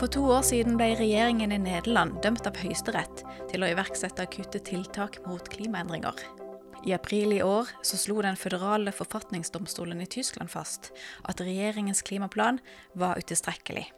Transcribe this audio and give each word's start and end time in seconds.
For 0.00 0.08
to 0.08 0.22
år 0.32 0.46
siden 0.48 0.78
ble 0.80 0.94
regjeringen 0.96 1.52
i 1.52 1.58
Nederland 1.60 2.22
dømt 2.24 2.46
av 2.48 2.56
Høyesterett 2.56 3.20
til 3.50 3.60
å 3.60 3.68
iverksette 3.68 4.24
akutte 4.24 4.56
tiltak 4.64 5.18
mot 5.26 5.44
klimaendringer. 5.52 6.16
I 6.88 6.94
april 6.96 7.34
i 7.36 7.42
år 7.44 7.68
så 7.84 8.00
slo 8.00 8.22
den 8.24 8.40
føderale 8.40 8.94
forfatningsdomstolen 8.96 10.00
i 10.00 10.08
Tyskland 10.08 10.48
fast 10.54 10.88
at 11.28 11.44
regjeringens 11.44 12.00
klimaplan 12.08 12.62
var 12.96 13.20
utilstrekkelig. 13.20 13.90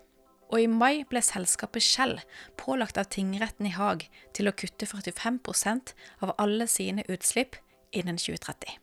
Og 0.50 0.64
i 0.64 0.66
mai 0.66 1.06
ble 1.06 1.22
selskapet 1.22 1.86
Shell 1.86 2.18
pålagt 2.58 2.98
av 2.98 3.06
tingretten 3.06 3.70
i 3.70 3.76
Haag 3.78 4.08
til 4.34 4.50
å 4.50 4.58
kutte 4.58 4.90
45% 4.90 5.94
av 6.26 6.34
alle 6.34 6.66
sine 6.66 7.06
utslipp 7.06 7.62
innen 7.94 8.18
2030. 8.18 8.81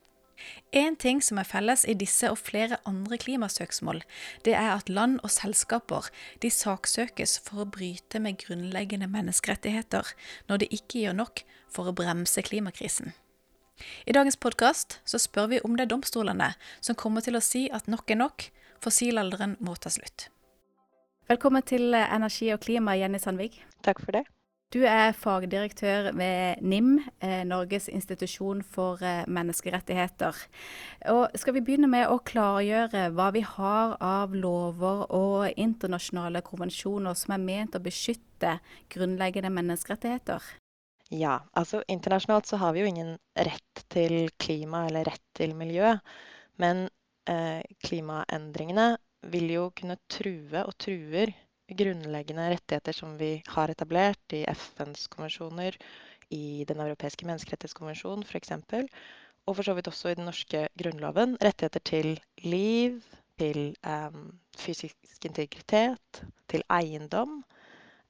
En 0.71 0.95
ting 0.95 1.21
som 1.25 1.39
er 1.41 1.47
felles 1.49 1.85
i 1.89 1.95
disse 1.97 2.29
og 2.29 2.37
flere 2.37 2.77
andre 2.89 3.17
klimasøksmål, 3.21 4.03
det 4.45 4.53
er 4.53 4.71
at 4.75 4.89
land 4.89 5.17
og 5.23 5.33
selskaper 5.33 6.09
de 6.43 6.51
saksøkes 6.53 7.39
for 7.45 7.63
å 7.63 7.69
bryte 7.77 8.21
med 8.21 8.37
grunnleggende 8.43 9.09
menneskerettigheter 9.09 10.13
når 10.49 10.63
de 10.63 10.71
ikke 10.79 11.03
gjør 11.05 11.19
nok 11.23 11.43
for 11.69 11.89
å 11.89 11.95
bremse 11.95 12.43
klimakrisen. 12.45 13.13
I 14.05 14.15
dagens 14.15 14.37
podkast 14.39 14.99
spør 15.07 15.53
vi 15.53 15.61
om 15.63 15.77
det 15.77 15.87
er 15.87 15.93
domstolene 15.93 16.53
som 16.79 16.97
kommer 16.99 17.23
til 17.25 17.39
å 17.39 17.43
si 17.43 17.67
at 17.71 17.87
nok 17.87 18.11
er 18.11 18.19
nok, 18.19 18.49
fossilalderen 18.83 19.55
må 19.63 19.75
ta 19.79 19.91
slutt. 19.93 20.29
Velkommen 21.29 21.63
til 21.63 21.93
Energi 21.93 22.49
og 22.55 22.63
klima, 22.65 22.97
Jenny 22.97 23.21
Sandvig. 23.21 23.53
Takk 23.85 24.01
for 24.03 24.17
det. 24.17 24.25
Du 24.69 24.83
er 24.85 25.15
fagdirektør 25.17 26.11
ved 26.13 26.59
NIM, 26.61 26.99
eh, 27.25 27.41
Norges 27.41 27.87
institusjon 27.89 28.59
for 28.61 29.01
eh, 29.01 29.23
menneskerettigheter. 29.25 30.43
Og 31.09 31.33
skal 31.41 31.55
vi 31.55 31.63
begynne 31.65 31.89
med 31.89 32.05
å 32.05 32.19
klargjøre 32.21 33.07
hva 33.17 33.31
vi 33.33 33.41
har 33.41 33.95
av 33.97 34.35
lover 34.37 35.07
og 35.09 35.57
internasjonale 35.57 36.43
konvensjoner 36.45 37.17
som 37.17 37.33
er 37.33 37.41
ment 37.47 37.79
å 37.79 37.81
beskytte 37.81 38.59
grunnleggende 38.93 39.49
menneskerettigheter? 39.57 40.45
Ja, 41.09 41.39
altså 41.57 41.81
internasjonalt 41.89 42.45
så 42.45 42.61
har 42.61 42.77
vi 42.77 42.85
jo 42.85 42.93
ingen 42.93 43.15
rett 43.33 43.85
til 43.89 44.29
klima 44.37 44.85
eller 44.85 45.09
rett 45.09 45.25
til 45.33 45.57
miljø. 45.57 45.95
Men 46.61 46.85
eh, 47.25 47.65
klimaendringene 47.89 48.91
vil 49.33 49.49
jo 49.49 49.69
kunne 49.73 49.97
true 50.13 50.61
og 50.61 50.77
truer 50.77 51.33
grunnleggende 51.77 52.49
rettigheter 52.53 52.95
som 52.95 53.17
vi 53.17 53.41
har 53.47 53.69
etablert 53.69 54.33
i 54.33 54.43
FNs 54.47 55.07
konvensjoner, 55.07 55.77
i 56.29 56.65
Den 56.67 56.79
europeiske 56.83 57.25
menneskerettighetskonvensjon 57.25 58.23
f.eks., 58.23 58.51
og 59.47 59.55
for 59.57 59.65
så 59.65 59.73
vidt 59.73 59.87
også 59.89 60.11
i 60.11 60.17
den 60.19 60.27
norske 60.29 60.67
grunnloven. 60.77 61.37
Rettigheter 61.41 61.81
til 61.81 62.19
liv, 62.45 62.99
til 63.39 63.71
um, 63.81 64.27
fysisk 64.57 65.25
integritet, 65.25 66.21
til 66.47 66.61
eiendom. 66.69 67.39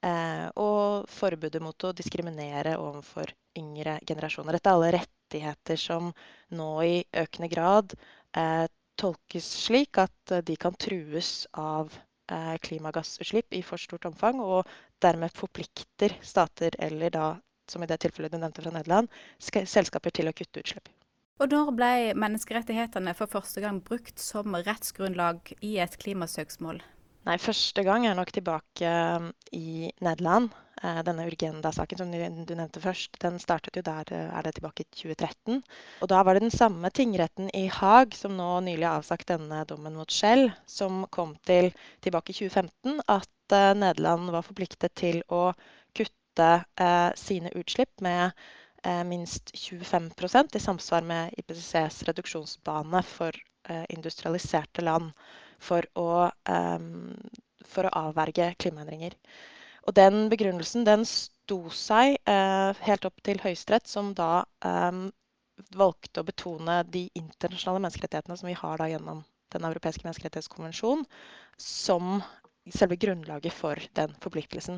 Eh, 0.04 0.48
og 0.60 1.08
forbudet 1.12 1.62
mot 1.64 1.84
å 1.84 1.94
diskriminere 1.96 2.76
overfor 2.80 3.32
yngre 3.60 3.98
generasjoner. 4.08 4.56
Dette 4.56 4.72
er 4.72 4.78
alle 4.80 4.92
rettigheter 4.96 5.80
som 5.80 6.12
nå 6.56 6.70
i 6.88 7.00
økende 7.24 7.52
grad 7.52 7.96
eh, 8.36 8.68
tolkes 9.00 9.48
slik 9.64 10.00
at 10.00 10.40
de 10.48 10.56
kan 10.60 10.76
trues 10.80 11.48
av 11.56 11.92
Eh, 11.92 12.09
klimagassutslipp 12.66 13.58
i 13.58 13.64
for 13.66 13.82
stort 13.82 14.06
omfang, 14.10 14.42
og 14.42 14.68
dermed 15.04 15.34
forplikter 15.36 16.16
stater, 16.22 16.76
eller 16.80 17.14
da, 17.16 17.28
som 17.70 17.84
i 17.84 17.90
det 17.90 18.00
tilfellet 18.04 18.34
du 18.34 18.40
nevnte 18.40 18.64
fra 18.66 18.74
Nederland, 18.76 19.10
selskaper 19.40 20.14
til 20.14 20.30
å 20.30 20.36
kutte 20.36 20.64
utslipp. 20.64 20.90
Og 21.40 21.54
når 21.54 21.70
ble 21.72 21.92
menneskerettighetene 22.20 23.14
for 23.16 23.32
første 23.32 23.62
gang 23.64 23.80
brukt 23.84 24.20
som 24.20 24.58
rettsgrunnlag 24.60 25.54
i 25.64 25.78
et 25.80 25.96
klimasøksmål? 26.02 26.82
Nei, 27.28 27.36
første 27.42 27.84
gang 27.84 28.08
er 28.08 28.16
nok 28.18 28.32
tilbake 28.32 28.90
um, 29.20 29.32
i 29.52 29.92
Nederland. 30.04 30.54
Eh, 30.84 31.00
denne 31.04 31.26
Urgenda-saken 31.28 32.00
som 32.00 32.12
du 32.12 32.54
nevnte 32.56 32.80
først, 32.80 33.18
den 33.20 33.40
startet 33.44 33.76
jo 33.76 33.84
der 33.84 34.08
eh, 34.16 34.30
er 34.32 34.46
det 34.46 34.54
tilbake 34.56 34.86
i 34.86 34.88
2013. 34.96 35.58
Og 36.00 36.12
da 36.12 36.22
var 36.24 36.38
det 36.38 36.46
den 36.46 36.56
samme 36.56 36.92
tingretten 36.96 37.50
i 37.58 37.66
Haag 37.74 38.16
som 38.16 38.38
nå 38.38 38.48
nylig 38.64 38.88
har 38.88 39.02
avsagt 39.02 39.28
denne 39.32 39.66
dommen 39.68 39.98
mot 40.00 40.12
Shell, 40.12 40.48
som 40.70 41.04
kom 41.12 41.36
til 41.50 41.74
tilbake 42.06 42.32
i 42.32 42.38
2015 42.38 43.04
at 43.12 43.58
eh, 43.58 43.74
Nederland 43.82 44.32
var 44.32 44.48
forpliktet 44.48 44.96
til 44.96 45.22
å 45.28 45.50
kutte 45.98 46.50
sine 47.20 47.50
utslipp 47.60 48.00
med 48.00 48.32
minst 49.10 49.50
25% 49.52 50.56
i 50.56 50.62
samsvar 50.64 51.04
med 51.04 51.34
IPCCs 51.42 51.98
reduksjonsbane 52.08 53.02
for 53.04 53.36
industrialiserte 53.92 54.86
land 54.88 55.12
for 55.64 55.86
å, 56.00 56.30
um, 56.50 57.14
for 57.68 57.88
å 57.88 57.96
avverge 58.08 58.54
klimaendringer. 58.62 59.16
Og 59.88 59.96
den 59.98 60.28
begrunnelsen 60.32 60.86
den 60.88 61.06
sto 61.08 61.62
seg 61.74 62.18
uh, 62.30 62.76
helt 62.86 63.08
opp 63.08 63.24
til 63.26 63.42
Høyesterett, 63.44 63.88
som 63.90 64.14
da 64.18 64.44
um, 64.66 65.08
valgte 65.76 66.22
å 66.22 66.28
betone 66.28 66.82
de 66.92 67.08
internasjonale 67.18 67.84
menneskerettighetene 67.84 68.38
som 68.40 68.50
vi 68.50 68.58
har 68.58 68.88
gjennom 68.88 69.26
Den 69.50 69.66
europeiske 69.66 70.06
menneskerettighetskonvensjon, 70.06 71.00
som 71.58 72.20
selve 72.70 73.00
grunnlaget 73.02 73.56
for 73.58 73.82
den 73.98 74.14
forpliktelsen. 74.22 74.78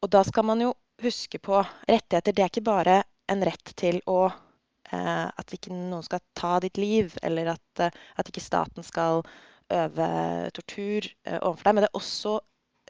Og 0.00 0.08
da 0.08 0.22
skal 0.24 0.46
man 0.48 0.62
jo 0.64 0.70
huske 1.04 1.36
på 1.38 1.58
rettigheter. 1.84 2.32
Det 2.32 2.46
er 2.46 2.48
ikke 2.48 2.64
bare 2.64 3.02
en 3.28 3.44
rett 3.44 3.74
til 3.76 4.00
å 4.08 4.22
uh, 4.30 5.28
At 5.36 5.52
ikke 5.52 5.72
noen 5.74 6.04
skal 6.06 6.22
ta 6.32 6.58
ditt 6.64 6.80
liv, 6.80 7.12
eller 7.22 7.54
at, 7.58 7.84
uh, 7.84 7.92
at 8.16 8.28
ikke 8.30 8.44
staten 8.44 8.84
skal 8.86 9.20
øve 9.74 10.08
tortur 10.56 11.06
eh, 11.24 11.38
overfor 11.40 11.64
deg. 11.68 11.74
Men 11.74 11.84
det 11.84 11.90
er 11.90 12.00
også 12.00 12.34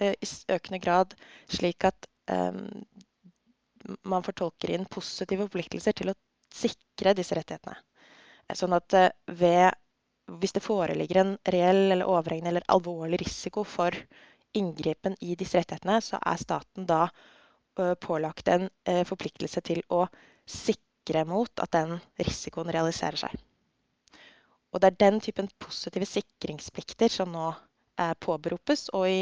eh, 0.01 0.15
i 0.15 0.29
økende 0.55 0.81
grad 0.85 1.15
slik 1.53 1.87
at 1.89 2.09
um, 2.33 2.69
man 4.09 4.25
fortolker 4.25 4.73
inn 4.75 4.89
positive 4.91 5.47
forpliktelser 5.47 5.97
til 5.97 6.13
å 6.13 6.19
sikre 6.55 7.15
disse 7.17 7.37
rettighetene. 7.37 7.77
Sånn 8.55 8.77
at 8.77 8.93
ved, 9.41 9.73
hvis 10.41 10.53
det 10.57 10.63
foreligger 10.65 11.21
en 11.21 11.33
reell 11.53 11.95
eller 11.95 12.09
overhengende 12.09 12.53
eller 12.53 12.67
alvorlig 12.73 13.23
risiko 13.23 13.65
for 13.65 13.97
inngripen 14.57 15.17
i 15.25 15.35
disse 15.41 15.59
rettighetene, 15.59 15.97
så 16.05 16.21
er 16.21 16.41
staten 16.41 16.89
da 16.89 17.07
pålagt 18.05 18.53
en 18.53 18.69
forpliktelse 19.09 19.65
til 19.65 19.81
å 19.93 20.05
sikre 20.49 21.25
mot 21.29 21.65
at 21.65 21.73
den 21.75 21.97
risikoen 22.21 22.73
realiserer 22.73 23.25
seg. 23.25 23.41
Og 24.75 24.83
det 24.83 24.91
er 24.91 25.03
den 25.07 25.23
typen 25.23 25.49
positive 25.63 26.07
sikringsplikter 26.09 27.13
som 27.13 27.31
nå 27.31 27.53
eh, 28.01 28.15
påberopes 28.21 28.89
og 28.97 29.07
i, 29.07 29.21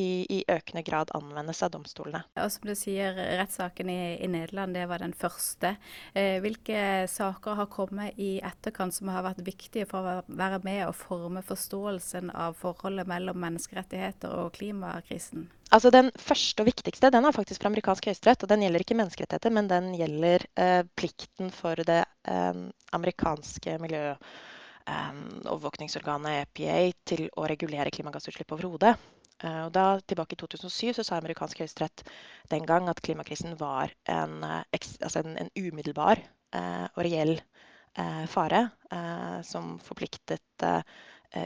i, 0.00 0.24
i, 0.32 0.38
økende 0.48 0.82
grad 0.86 1.12
anvendes 1.16 1.60
av 1.62 1.74
domstolene. 1.74 2.22
Og 2.40 2.52
som 2.52 2.68
du 2.68 2.72
sier, 2.78 3.12
Rettssaken 3.38 3.90
i, 3.92 3.98
i, 4.16 4.30
Nederland 4.32 4.76
det 4.76 4.86
var 4.88 5.04
den 5.04 5.12
første. 5.16 5.74
Eh, 6.16 6.38
hvilke 6.44 7.04
saker 7.10 7.58
har 7.60 7.68
kommet 7.72 8.16
i 8.20 8.38
etterkant 8.40 8.96
som 8.96 9.12
har 9.12 9.26
vært 9.26 9.44
viktige 9.44 9.88
for 9.90 10.08
å 10.08 10.14
være 10.26 10.62
med 10.64 10.86
og 10.86 10.96
forme 10.98 11.44
forståelsen 11.44 12.32
av 12.32 12.56
forholdet 12.60 13.10
mellom 13.10 13.38
menneskerettigheter 13.44 14.32
og 14.40 14.54
klimakrisen? 14.56 15.50
Altså 15.74 15.90
Den 15.90 16.10
første 16.20 16.62
og 16.62 16.68
viktigste 16.68 17.10
den 17.10 17.26
er 17.26 17.34
faktisk 17.34 17.60
fra 17.60 17.68
amerikansk 17.72 18.08
høyesterett. 18.08 18.44
og 18.44 18.50
Den 18.52 18.64
gjelder 18.64 18.84
ikke 18.84 18.96
menneskerettigheter, 19.02 19.52
men 19.52 19.68
den 19.68 19.92
gjelder 19.98 20.48
eh, 20.56 20.82
plikten 20.96 21.52
for 21.52 21.76
det 21.76 22.04
eh, 22.24 22.66
amerikanske 22.96 23.78
miljøet 23.82 24.34
overvåkningsorganet 24.86 26.44
EPA 26.44 26.78
til 27.08 27.28
å 27.40 27.46
regulere 27.48 27.92
klimagassutslipp 27.94 28.52
overhodet. 28.52 28.94
Og 29.44 29.70
da, 29.74 29.98
tilbake 30.06 30.36
i 30.36 30.38
2007 30.40 30.94
så 30.96 31.04
sa 31.04 31.16
amerikansk 31.18 31.58
høyesterett 31.60 32.04
den 32.52 32.64
gang 32.68 32.86
at 32.88 33.00
klimakrisen 33.04 33.56
var 33.60 33.92
en, 34.08 34.36
uh, 34.44 34.60
altså 34.70 35.24
en, 35.24 35.34
en 35.40 35.50
umiddelbar 35.58 36.20
eh, 36.20 36.86
og 36.94 37.02
reell 37.04 37.34
fare 38.26 38.60
som 39.46 39.76
forpliktet 39.78 40.64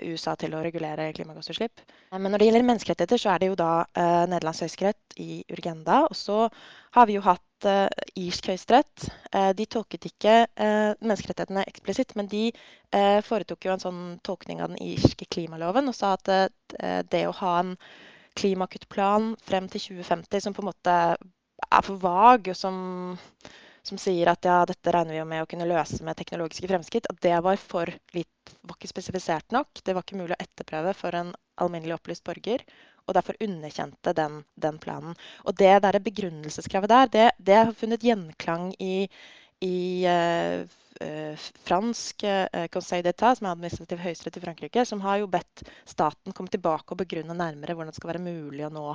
USA 0.05 0.35
til 0.39 0.55
å 0.55 0.63
regulere 0.65 1.11
klimagassutslipp. 1.17 1.83
Men 2.13 2.33
når 2.33 2.43
det 2.43 2.49
gjelder 2.49 2.67
menneskerettigheter, 2.69 3.21
så 3.23 3.31
er 3.33 3.43
det 3.43 3.51
jo 3.51 3.59
da 3.59 3.73
eh, 3.85 4.25
Nederlands 4.31 4.63
høyesterett 4.65 5.19
i 5.23 5.43
Urgenda. 5.55 6.03
Og 6.09 6.17
så 6.19 6.49
har 6.97 7.09
vi 7.09 7.19
jo 7.19 7.25
hatt 7.27 7.45
irsk 8.15 8.53
høyesterett. 8.53 9.09
De 9.59 9.65
tolket 9.67 10.05
ikke 10.07 10.35
menneskerettighetene 10.55 11.65
eksplisitt, 11.67 12.13
men 12.15 12.29
de 12.31 12.45
foretok 13.27 13.67
jo 13.67 13.73
en 13.73 13.83
sånn 13.83 14.05
tolkning 14.23 14.63
av 14.63 14.71
den 14.71 14.79
irske 14.93 15.27
klimaloven 15.27 15.91
og 15.91 15.97
sa 15.99 16.13
at 16.15 16.31
det 17.11 17.25
å 17.27 17.35
ha 17.41 17.57
en 17.65 17.73
klimakuttplan 18.39 19.33
frem 19.43 19.67
til 19.73 19.99
2050 19.99 20.45
som 20.45 20.55
på 20.55 20.63
en 20.63 20.71
måte 20.71 20.95
er 21.67 21.85
for 21.85 22.01
vag, 22.03 22.51
og 22.53 22.57
som, 22.57 22.79
som 23.89 24.01
sier 24.01 24.29
at 24.31 24.45
ja, 24.47 24.61
dette 24.69 24.93
regner 24.95 25.17
vi 25.17 25.25
med 25.29 25.45
å 25.45 25.49
kunne 25.51 25.69
løse 25.69 26.03
med 26.05 26.19
teknologiske 26.19 26.69
fremskritt, 26.71 27.09
at 27.11 27.21
det 27.25 27.35
var 27.45 27.59
for 27.61 27.91
litt, 28.15 28.53
var 28.63 28.77
ikke 28.77 28.91
spesifisert 28.93 29.55
nok. 29.55 29.81
Det 29.85 29.95
var 29.97 30.05
ikke 30.05 30.21
mulig 30.21 30.37
å 30.37 30.43
etterprøve 30.45 30.95
for 30.99 31.17
en 31.17 31.33
alminnelig 31.63 31.97
opplyst 31.99 32.27
borger 32.27 32.65
og 33.09 33.17
derfor 33.17 33.39
underkjente 33.41 34.13
den, 34.13 34.43
den 34.61 34.79
planen. 34.83 35.17
Og 35.49 35.57
det 35.57 35.79
der 35.85 35.99
begrunnelseskravet 36.05 36.93
der, 36.93 37.13
det, 37.15 37.29
det, 37.39 37.57
har 37.57 37.77
funnet 37.77 38.05
gjenklang 38.05 38.69
i, 38.85 39.09
i 39.65 39.79
uh, 40.05 41.49
fransk 41.65 42.27
uh, 42.29 42.67
Conseil 42.75 43.07
d'État, 43.07 43.39
som 43.39 43.49
er 43.49 43.57
administrativ 43.57 44.05
høyesterett 44.05 44.37
i 44.37 44.45
Frankrike, 44.45 44.85
som 44.85 45.01
har 45.07 45.23
jo 45.23 45.33
bedt 45.33 45.65
staten 45.89 46.37
komme 46.37 46.53
tilbake 46.53 46.93
og 46.93 47.01
begrunne 47.01 47.37
nærmere 47.39 47.73
hvordan 47.73 47.95
det 47.95 48.01
skal 48.01 48.13
være 48.13 48.27
mulig 48.29 48.69
å 48.69 48.73
nå 48.77 48.87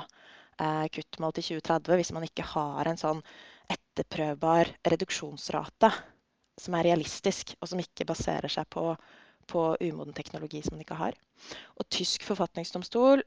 kuttmål 0.94 1.34
til 1.38 1.48
2030 1.50 2.00
hvis 2.00 2.12
man 2.16 2.26
ikke 2.28 2.46
har 2.46 2.90
en 2.90 3.00
sånn 3.00 3.22
etterprøvbar 3.74 4.70
reduksjonsrate 4.94 5.90
som 6.62 6.76
er 6.78 6.88
realistisk, 6.90 7.56
og 7.62 7.70
som 7.72 7.82
ikke 7.82 8.06
baserer 8.06 8.52
seg 8.52 8.68
på, 8.70 8.86
på 9.50 9.64
umoden 9.82 10.14
teknologi 10.14 10.62
som 10.62 10.76
man 10.76 10.84
ikke 10.86 11.00
har. 11.00 11.18
Og 11.80 11.88
tysk 11.90 12.26
forfatningsdomstol 12.28 13.24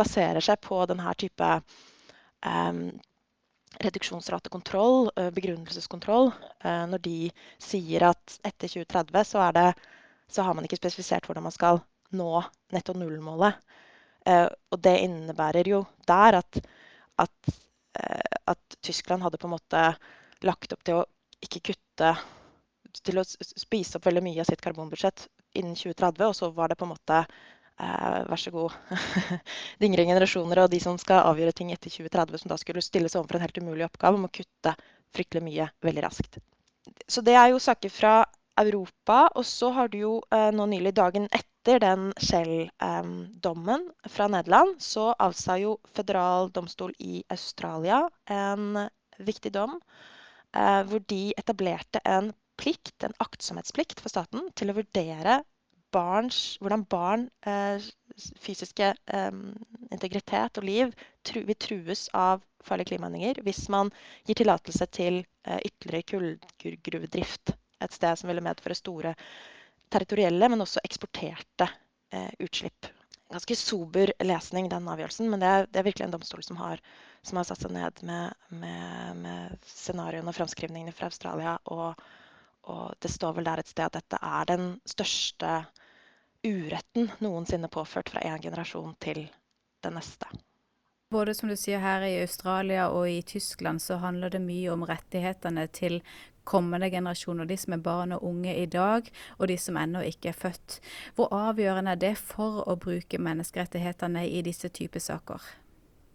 baserer 0.00 0.40
seg 0.44 0.60
på 0.64 0.80
denne 0.88 1.12
type 1.20 1.50
eh, 1.50 2.80
reduksjonsratekontroll, 3.84 5.10
eh, 5.16 5.30
begrunnelseskontroll, 5.30 6.32
eh, 6.64 6.86
når 6.86 7.04
de 7.04 7.30
sier 7.62 8.08
at 8.10 8.40
etter 8.44 8.68
2030 8.68 9.24
så, 9.24 9.44
det, 9.52 9.68
så 10.28 10.42
har 10.42 10.56
man 10.56 10.66
ikke 10.66 10.80
spesifisert 10.80 11.28
hvordan 11.28 11.46
man 11.46 11.54
skal 11.54 11.82
nå 12.16 12.42
netto 12.74 12.96
null-målet. 12.96 13.60
Eh, 14.30 14.46
og 14.70 14.82
det 14.86 14.96
innebærer 15.04 15.72
jo 15.72 15.82
der 16.08 16.40
at, 16.40 16.60
at, 17.20 17.54
at, 18.54 18.76
Tyskland 18.80 19.26
hadde 19.26 19.40
på 19.40 19.48
en 19.48 19.56
måte 19.56 19.86
lagt 20.46 20.72
opp 20.72 20.84
til 20.86 21.02
å 21.02 21.08
ikke 21.44 21.72
kutte 21.72 22.14
Til 23.06 23.20
å 23.20 23.24
spise 23.24 23.98
opp 23.98 24.06
veldig 24.08 24.22
mye 24.24 24.40
av 24.42 24.48
sitt 24.48 24.62
karbonbudsjett 24.64 25.28
innen 25.54 25.76
2030, 25.78 26.24
og 26.26 26.34
så 26.34 26.48
var 26.54 26.70
det 26.70 26.78
på 26.78 26.88
en 26.88 26.90
måte 26.90 27.20
Eh, 27.80 28.24
vær 28.28 28.36
så 28.36 28.50
god. 28.52 28.72
De 29.80 29.88
yngre 29.88 30.04
generasjoner 30.04 30.60
og 30.64 30.72
de 30.72 30.80
som 30.82 30.98
skal 31.00 31.24
avgjøre 31.30 31.54
ting 31.56 31.70
etter 31.72 31.92
2030, 31.92 32.42
som 32.42 32.52
da 32.52 32.58
skulle 32.60 32.84
stilles 32.84 33.16
overfor 33.16 33.38
en 33.38 33.46
helt 33.46 33.60
umulig 33.60 33.86
oppgave 33.86 34.18
om 34.18 34.26
å 34.28 34.32
kutte 34.32 34.74
fryktelig 35.16 35.44
mye 35.46 35.68
veldig 35.86 36.04
raskt. 36.04 36.40
Så 37.08 37.24
det 37.24 37.38
er 37.40 37.54
jo 37.54 37.62
saker 37.62 37.92
fra 37.92 38.14
Europa. 38.60 39.22
Og 39.38 39.46
så 39.48 39.70
har 39.76 39.88
du 39.92 39.96
jo 40.02 40.12
eh, 40.34 40.50
nå 40.52 40.66
nylig, 40.68 40.92
dagen 40.98 41.28
etter 41.30 41.48
den 41.64 42.12
Shell-dommen 42.16 43.90
fra 44.08 44.28
Nederland, 44.28 44.80
så 44.82 45.10
avsa 45.18 45.58
jo 45.60 45.76
føderal 45.94 46.50
domstol 46.54 46.94
i 46.98 47.22
Australia 47.28 48.06
en 48.26 48.88
viktig 49.20 49.52
dom 49.52 49.76
eh, 50.56 50.82
hvor 50.88 51.02
de 51.12 51.34
etablerte 51.38 52.00
en 52.04 52.32
plikt, 52.60 53.04
en 53.04 53.16
aktsomhetsplikt 53.20 54.00
for 54.00 54.12
staten 54.12 54.48
til 54.56 54.72
å 54.72 54.78
vurdere 54.80 55.42
barns, 55.92 56.56
hvordan 56.62 56.86
barn 56.88 57.28
eh, 57.44 57.82
fysiske 58.40 58.92
eh, 58.94 59.30
integritet 59.92 60.60
og 60.60 60.64
liv 60.64 60.94
vil 61.34 61.56
trues 61.60 62.08
av 62.16 62.44
farlige 62.64 62.94
klimaendringer 62.94 63.40
hvis 63.44 63.66
man 63.72 63.92
gir 64.28 64.38
tillatelse 64.40 64.86
til 64.92 65.22
ytterligere 65.44 66.36
kullgruvedrift 66.60 67.54
et 67.80 67.94
sted 67.96 68.18
som 68.20 68.28
ville 68.28 68.44
medføre 68.44 68.76
store 68.76 69.14
territorielle, 69.92 70.48
men 70.48 70.64
også 70.64 70.82
eksporterte 70.86 71.68
eh, 72.14 72.30
utslipp. 72.38 72.88
Ganske 73.30 73.56
sober 73.56 74.10
lesning, 74.26 74.68
den 74.70 74.88
avgjørelsen, 74.90 75.28
men 75.30 75.42
det 75.42 75.50
er, 75.50 75.68
det 75.70 75.80
er 75.80 75.86
virkelig 75.86 76.08
en 76.08 76.14
domstol 76.16 76.42
som 76.42 76.58
har, 76.58 76.80
som 77.22 77.38
har, 77.38 77.46
satt 77.46 77.62
seg 77.62 77.74
ned 77.76 78.02
med, 78.06 78.34
med, 78.62 79.20
med 79.22 79.68
scenarioene 79.70 80.32
og 80.32 80.38
framskrivningene 80.38 80.94
fra 80.96 81.10
Australia. 81.12 81.54
Og, 81.70 82.02
og 82.74 82.98
det 82.98 83.12
står 83.12 83.38
vel 83.38 83.46
der 83.46 83.62
et 83.62 83.70
sted 83.70 83.86
at 83.86 84.00
dette 84.00 84.18
er 84.18 84.50
den 84.50 84.72
største 84.88 85.52
uretten 86.46 87.10
noensinne 87.20 87.70
påført 87.70 88.10
fra 88.10 88.24
en 88.26 88.42
generasjon 88.42 88.96
til 88.98 89.28
den 89.84 89.94
neste. 89.94 90.26
Både 91.10 91.34
som 91.34 91.50
du 91.50 91.56
sier 91.58 91.82
her 91.82 92.04
i 92.06 92.20
Australia 92.22 92.88
og 92.94 93.08
i 93.10 93.22
Tyskland, 93.26 93.82
så 93.82 93.98
handler 93.98 94.30
det 94.30 94.42
mye 94.44 94.70
om 94.70 94.84
rettighetene 94.86 95.66
til 95.74 95.98
kommende 96.50 96.90
generasjoner, 96.90 97.46
de 97.46 97.56
som 97.60 97.76
er 97.76 97.84
barn 97.84 98.16
og 98.16 98.26
unge 98.26 98.56
i 98.58 98.66
dag, 98.70 99.06
og 99.38 99.48
de 99.50 99.56
som 99.60 99.78
ennå 99.78 100.02
ikke 100.08 100.32
er 100.32 100.38
født. 100.38 100.80
Hvor 101.16 101.30
avgjørende 101.36 101.94
er 101.94 102.02
det 102.02 102.14
for 102.18 102.64
å 102.66 102.76
bruke 102.80 103.22
menneskerettighetene 103.22 104.26
i 104.28 104.42
disse 104.46 104.72
typer 104.74 105.02
saker? 105.04 105.46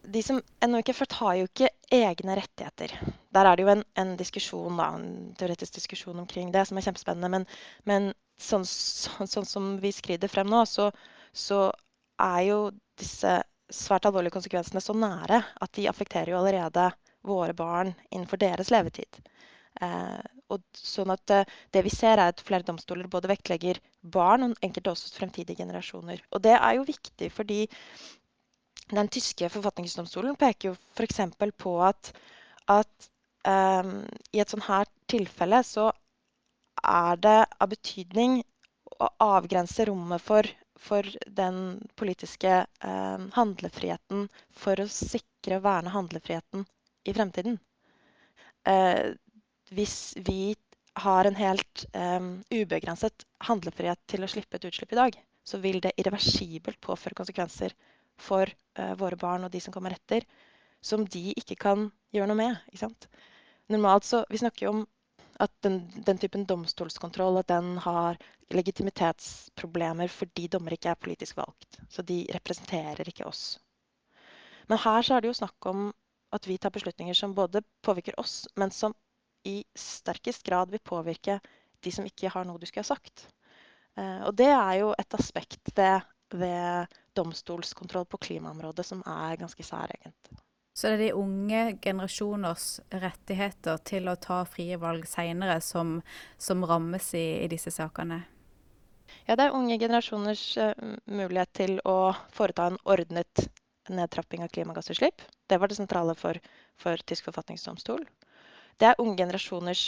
De 0.05 0.21
som 0.21 0.41
ennå 0.61 0.81
ikke 0.81 0.93
er 0.93 0.99
født, 0.99 1.17
har 1.21 1.37
jo 1.39 1.47
ikke 1.49 1.71
egne 1.95 2.35
rettigheter. 2.37 2.93
Der 3.33 3.47
er 3.47 3.55
det 3.57 3.65
jo 3.65 3.71
en, 3.73 3.81
en 3.97 4.13
diskusjon, 4.19 4.77
da, 4.77 4.91
en 4.97 5.33
teoretisk 5.39 5.79
diskusjon 5.79 6.21
omkring 6.21 6.51
det, 6.53 6.67
som 6.67 6.77
er 6.77 6.85
kjempespennende. 6.85 7.31
Men, 7.31 7.47
men 7.89 8.11
sånn, 8.41 8.67
sånn, 8.67 9.31
sånn, 9.31 9.49
som 9.49 9.71
vi 9.81 9.91
skrider 9.95 10.31
frem 10.31 10.51
nå, 10.51 10.65
så, 10.69 10.91
så, 11.33 11.67
er 12.21 12.45
jo 12.47 12.59
disse 12.95 13.31
svært 13.75 14.05
alvorlige 14.07 14.37
konsekvensene 14.37 14.79
så 14.79 14.93
nære 14.95 15.41
at 15.61 15.71
de 15.75 15.89
affekterer 15.91 16.31
jo 16.31 16.37
allerede 16.39 16.85
våre 17.27 17.51
barn 17.57 17.91
innenfor 18.07 18.39
deres 18.39 18.71
levetid. 18.71 19.19
Eh, 19.83 20.21
og 20.53 20.61
sånn 20.77 21.11
at 21.11 21.31
eh, 21.33 21.49
Det 21.73 21.81
vi 21.83 21.91
ser, 21.91 22.19
er 22.19 22.31
at 22.31 22.43
flere 22.45 22.63
domstoler 22.67 23.09
både 23.11 23.31
vektlegger 23.31 23.81
barn 24.01 24.47
og 24.47 24.63
enkelte 24.63 24.93
også 24.93 25.11
fremtidige 25.17 25.59
generasjoner. 25.63 26.21
Og 26.31 26.43
det 26.45 26.55
er 26.55 26.77
jo 26.77 26.87
viktig 26.87 27.31
fordi 27.33 27.65
den 28.93 29.09
tyske 29.09 29.49
forfatningsdomstolen 29.49 30.37
peker 30.37 30.69
jo 30.71 30.75
f.eks. 30.93 31.21
på 31.57 31.73
at, 31.81 32.11
at 32.69 33.07
um, 33.49 34.03
i 34.31 34.41
et 34.43 34.51
sånt 34.51 34.67
her 34.67 34.85
tilfelle 35.09 35.63
så 35.65 35.87
er 36.85 37.17
det 37.17 37.39
av 37.59 37.71
betydning 37.71 38.43
å 39.01 39.09
avgrense 39.25 39.87
rommet 39.89 40.21
for, 40.21 40.47
for 40.77 41.07
den 41.25 41.79
politiske 41.97 42.51
eh, 42.61 43.25
handlefriheten 43.35 44.27
for 44.53 44.79
å 44.79 44.87
sikre 44.91 45.57
og 45.57 45.65
verne 45.65 45.91
handlefriheten 45.95 46.67
i 47.09 47.15
fremtiden. 47.15 47.57
Eh, 48.69 49.15
hvis 49.73 50.13
vi 50.27 50.55
har 50.95 51.27
en 51.27 51.35
helt 51.35 51.85
um, 51.93 52.29
ubegrenset 52.53 53.25
handlefrihet 53.47 53.99
til 54.07 54.23
å 54.23 54.29
slippe 54.31 54.59
et 54.59 54.67
utslipp 54.69 54.93
i 54.93 54.99
dag, 54.99 55.17
så 55.45 55.59
vil 55.61 55.81
det 55.83 55.95
irreversibelt 55.99 56.79
påføre 56.81 57.17
konsekvenser 57.17 57.75
for 58.21 58.49
uh, 58.79 58.93
våre 58.99 59.19
barn 59.19 59.45
og 59.45 59.51
de 59.51 59.61
som 59.63 59.75
kommer 59.75 59.95
etter, 59.95 60.23
som 60.81 61.03
de 61.05 61.33
ikke 61.35 61.57
kan 61.59 61.89
gjøre 62.15 62.29
noe 62.31 62.39
med. 62.39 63.07
Normalt 63.73 64.05
så, 64.05 64.23
Vi 64.29 64.39
snakker 64.39 64.67
jo 64.67 64.73
om 64.75 64.85
at 65.41 65.51
den, 65.65 65.81
den, 66.05 66.17
typen 66.21 66.45
domstolskontroll 66.47 67.41
at 67.41 67.49
den 67.51 67.75
har 67.83 68.17
legitimitetsproblemer 68.55 70.07
fordi 70.07 70.47
dommere 70.47 70.77
ikke 70.77 70.93
er 70.93 71.01
politisk 71.01 71.37
valgt. 71.41 71.79
Så 71.89 72.05
de 72.07 72.21
representerer 72.33 73.09
ikke 73.09 73.27
oss. 73.27 73.57
Men 74.69 74.79
her 74.81 75.03
så 75.03 75.15
er 75.15 75.25
det 75.25 75.33
jo 75.33 75.39
snakk 75.41 75.67
om 75.69 75.89
at 76.35 76.47
vi 76.47 76.57
tar 76.57 76.73
beslutninger 76.73 77.17
som 77.17 77.35
både 77.35 77.63
påvirker 77.85 78.15
oss, 78.19 78.45
men 78.55 78.71
som 78.71 78.95
i 79.45 79.61
sterkest 79.77 80.43
grad 80.45 80.71
vil 80.73 80.83
påvirke 80.83 81.39
de 81.85 81.93
som 81.93 82.07
ikke 82.07 82.31
har 82.33 82.47
noe 82.47 82.59
du 82.59 82.65
skulle 82.65 82.85
ha 82.85 82.95
sagt. 82.95 83.27
Eh, 83.97 84.21
og 84.27 84.35
det 84.37 84.49
er 84.51 84.79
jo 84.81 84.93
et 84.97 85.17
aspekt 85.17 85.71
ved, 85.77 86.07
ved 86.33 86.97
domstolskontroll 87.15 88.07
på 88.09 88.21
klimaområdet 88.27 88.85
som 88.87 89.03
er 89.05 89.37
ganske 89.39 89.63
særegent. 89.63 90.33
Så 90.75 90.89
det 90.89 90.95
er 90.95 91.03
de 91.05 91.11
unge 91.15 91.59
generasjoners 91.79 92.81
rettigheter 92.91 93.77
til 93.87 94.09
å 94.11 94.17
ta 94.19 94.41
frie 94.49 94.75
valg 94.75 95.05
seinere 95.07 95.61
som, 95.63 96.01
som, 96.37 96.65
rammes 96.67 97.13
i, 97.15 97.45
i, 97.45 97.47
disse 97.47 97.71
sakene? 97.71 98.25
Ja, 99.23 99.37
det 99.37 99.45
er 99.45 99.55
unge 99.55 99.77
generasjoners 99.79 100.43
uh, 100.59 100.73
mulighet 101.07 101.53
til 101.55 101.79
å 101.87 102.11
foreta 102.35 102.67
en 102.67 102.81
ordnet 102.83 103.45
nedtrapping 103.87 104.43
av 104.43 104.51
klimagassutslipp. 104.51 105.23
Det 105.47 105.61
var 105.61 105.71
det 105.71 105.79
sentrale 105.79 106.17
for, 106.19 106.41
for 106.81 106.99
tysk 107.07 107.29
forfatningsdomstol. 107.29 108.03
Det 108.79 108.89
er 108.89 109.01
unge 109.01 109.17
generasjoners 109.21 109.83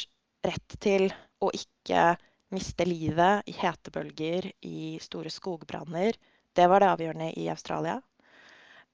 rett 0.48 0.78
til 0.84 1.10
å 1.44 1.52
ikke 1.54 2.16
miste 2.56 2.86
livet 2.88 3.50
i 3.52 3.56
hetebølger, 3.58 4.48
i 4.64 4.98
store 5.04 5.32
skogbranner. 5.34 6.16
Det 6.56 6.68
var 6.72 6.82
det 6.82 6.92
avgjørende 6.94 7.32
i 7.36 7.50
Australia. 7.52 7.98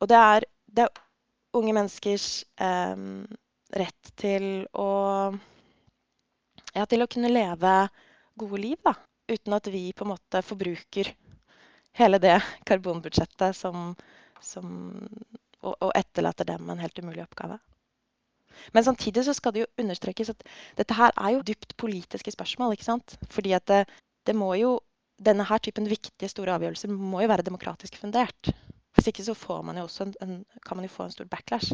Og 0.01 0.09
det 0.09 0.19
er, 0.19 0.47
det 0.65 0.87
er 0.87 1.03
unge 1.53 1.75
menneskers 1.77 2.27
eh, 2.57 3.03
rett 3.77 4.13
til 4.19 4.47
å 4.73 4.89
ja, 6.73 6.85
til 6.89 7.05
å 7.05 7.09
kunne 7.09 7.29
leve 7.29 7.73
gode 8.39 8.61
liv, 8.61 8.79
da. 8.83 8.95
Uten 9.29 9.55
at 9.55 9.69
vi 9.71 9.91
på 9.95 10.03
en 10.03 10.13
måte 10.15 10.41
forbruker 10.43 11.13
hele 11.97 12.19
det 12.19 12.39
karbonbudsjettet 12.67 13.55
som, 13.55 13.93
som 14.41 14.73
og, 15.61 15.75
og, 15.77 15.91
etterlater 15.95 16.49
dem 16.49 16.69
en 16.69 16.81
helt 16.81 16.99
umulig 16.99 17.23
oppgave. 17.23 17.59
Men 18.73 18.85
samtidig 18.87 19.25
så 19.25 19.35
skal 19.37 19.53
det 19.53 19.63
jo 19.63 19.71
understrekes 19.83 20.33
at 20.33 20.43
dette 20.77 20.97
her 20.97 21.13
er 21.17 21.35
jo 21.35 21.45
dypt 21.47 21.77
politiske 21.77 22.31
spørsmål. 22.31 22.73
ikke 22.73 22.89
sant? 22.89 23.17
Fordi 23.29 23.53
at 23.57 23.67
det, 23.67 23.83
det 24.27 24.35
må 24.35 24.53
jo, 24.59 24.79
denne 25.23 25.45
her 25.47 25.57
typen 25.57 25.89
viktige, 25.89 26.29
store 26.29 26.55
avgjørelser 26.57 26.91
må 26.91 27.21
jo 27.21 27.31
være 27.31 27.45
demokratisk 27.45 27.97
fundert. 28.01 28.53
Hvis 28.93 29.09
ikke 29.09 29.25
så 29.25 29.33
får 29.33 29.61
man 29.61 29.77
jo 29.77 29.87
også 29.87 30.03
en, 30.07 30.13
en, 30.21 30.45
kan 30.65 30.77
man 30.77 30.85
jo 30.85 30.93
få 30.93 31.07
en 31.07 31.15
stor 31.15 31.25
backlash. 31.29 31.73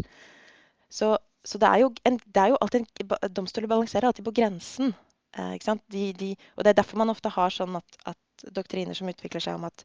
Så, 0.89 1.17
så 1.45 1.57
det, 1.57 1.67
er 1.67 1.89
en, 2.05 2.19
det, 2.25 2.41
er 2.41 2.53
jo 2.53 2.59
alltid 2.61 2.85
en, 2.85 3.33
Domstoler 3.35 3.67
balanserer 3.67 4.07
alltid 4.07 4.25
på 4.25 4.35
grensen. 4.39 4.93
Eh, 5.37 5.55
de, 5.91 6.13
de, 6.13 6.35
og 6.55 6.63
Det 6.63 6.69
er 6.69 6.79
derfor 6.79 6.97
man 6.97 7.09
ofte 7.09 7.29
har 7.29 7.53
sånn 7.53 7.75
at, 7.77 7.99
at 8.05 8.47
doktriner 8.55 8.97
som 8.97 9.09
utvikler 9.11 9.43
seg 9.43 9.59
om 9.59 9.67
at, 9.67 9.83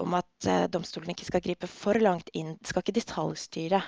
om 0.00 0.14
at 0.16 0.48
eh, 0.48 0.66
domstolen 0.72 1.12
ikke 1.12 1.28
skal 1.28 1.44
gripe 1.44 1.68
for 1.70 1.98
langt 2.00 2.30
inn, 2.34 2.56
skal 2.64 2.84
ikke 2.84 3.00
detaljstyre. 3.00 3.82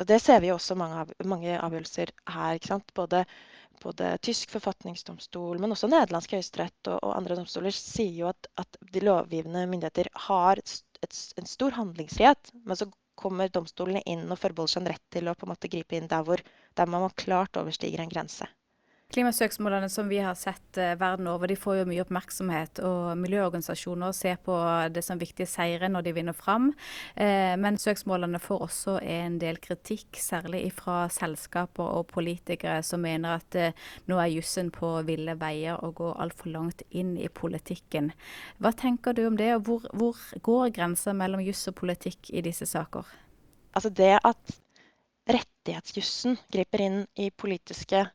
Og 0.00 0.06
Det 0.08 0.18
ser 0.22 0.40
vi 0.40 0.48
jo 0.48 0.56
også 0.56 0.76
mange, 0.78 1.02
av, 1.04 1.10
mange 1.28 1.58
avgjørelser 1.58 2.14
her. 2.34 2.58
ikke 2.58 2.80
Både 2.96 3.24
både 3.82 4.12
tysk 4.22 4.52
forfatningsdomstol, 4.54 5.58
men 5.58 5.74
også 5.74 5.88
nederlandsk 5.90 6.36
høyesterett 6.36 6.90
og, 6.92 6.98
og, 7.02 7.14
andre 7.16 7.38
domstoler 7.38 7.74
sier 7.74 8.12
jo 8.20 8.28
at, 8.30 8.48
at 8.62 8.78
de 8.94 9.02
lovgivende 9.02 9.64
myndigheter 9.66 10.10
har 10.28 10.62
et, 10.62 10.74
et, 11.02 11.16
en 11.40 11.50
stor 11.50 11.74
handlingsfrihet. 11.78 12.52
Men 12.62 12.78
så 12.78 12.88
kommer 13.18 13.50
domstolene 13.52 14.04
inn 14.08 14.24
og 14.30 14.40
forbeholder 14.40 14.74
seg 14.76 14.84
en 14.84 14.92
rett 14.94 15.04
til 15.14 15.30
å 15.30 15.36
på 15.38 15.46
en 15.46 15.52
måte 15.54 15.70
gripe 15.72 15.98
inn 15.98 16.10
der 16.10 16.24
hvor 16.26 16.42
der 16.78 16.90
man 16.94 17.08
klart 17.24 17.58
overstiger 17.60 18.02
en 18.04 18.12
grense. 18.12 18.46
Klimasøksmålene 19.12 19.90
som 19.92 20.08
vi 20.08 20.22
har 20.24 20.32
sett 20.40 20.78
eh, 20.80 20.94
verden 20.96 21.26
over, 21.28 21.50
de 21.50 21.56
får 21.58 21.82
jo 21.82 21.88
mye 21.90 22.00
oppmerksomhet. 22.00 22.78
Og 22.88 23.18
miljøorganisasjoner 23.20 24.14
ser 24.16 24.38
på 24.40 24.54
det 24.88 25.02
som 25.04 25.20
viktige 25.20 25.44
seire 25.50 25.90
når 25.92 26.06
de 26.06 26.14
vinner 26.16 26.36
fram. 26.36 26.70
Eh, 27.20 27.52
men 27.60 27.76
søksmålene 27.80 28.40
får 28.40 28.64
også 28.64 28.94
en 29.04 29.36
del 29.42 29.60
kritikk, 29.60 30.16
særlig 30.16 30.62
fra 30.78 31.02
selskaper 31.12 31.90
og 31.98 32.08
politikere 32.14 32.78
som 32.88 33.04
mener 33.04 33.36
at 33.42 33.58
eh, 33.60 33.76
nå 34.08 34.16
er 34.16 34.32
jussen 34.32 34.72
på 34.72 34.94
ville 35.04 35.36
veier 35.36 35.76
og 35.84 35.98
går 36.00 36.16
altfor 36.24 36.54
langt 36.54 36.86
inn 36.88 37.12
i 37.20 37.28
politikken. 37.28 38.14
Hva 38.64 38.72
tenker 38.72 39.12
du 39.12 39.26
om 39.26 39.36
det, 39.36 39.50
og 39.58 39.68
hvor, 39.68 39.86
hvor 39.92 40.24
går 40.40 40.72
grensa 40.78 41.12
mellom 41.12 41.44
juss 41.44 41.66
og 41.68 41.76
politikk 41.82 42.32
i 42.32 42.40
disse 42.48 42.70
saker? 42.70 43.12
Altså 43.76 43.92
det 43.92 44.14
at 44.24 44.58
rettighetsjussen 45.28 46.40
griper 46.48 46.88
inn 46.88 47.00
i 47.20 47.28
politiske 47.28 48.06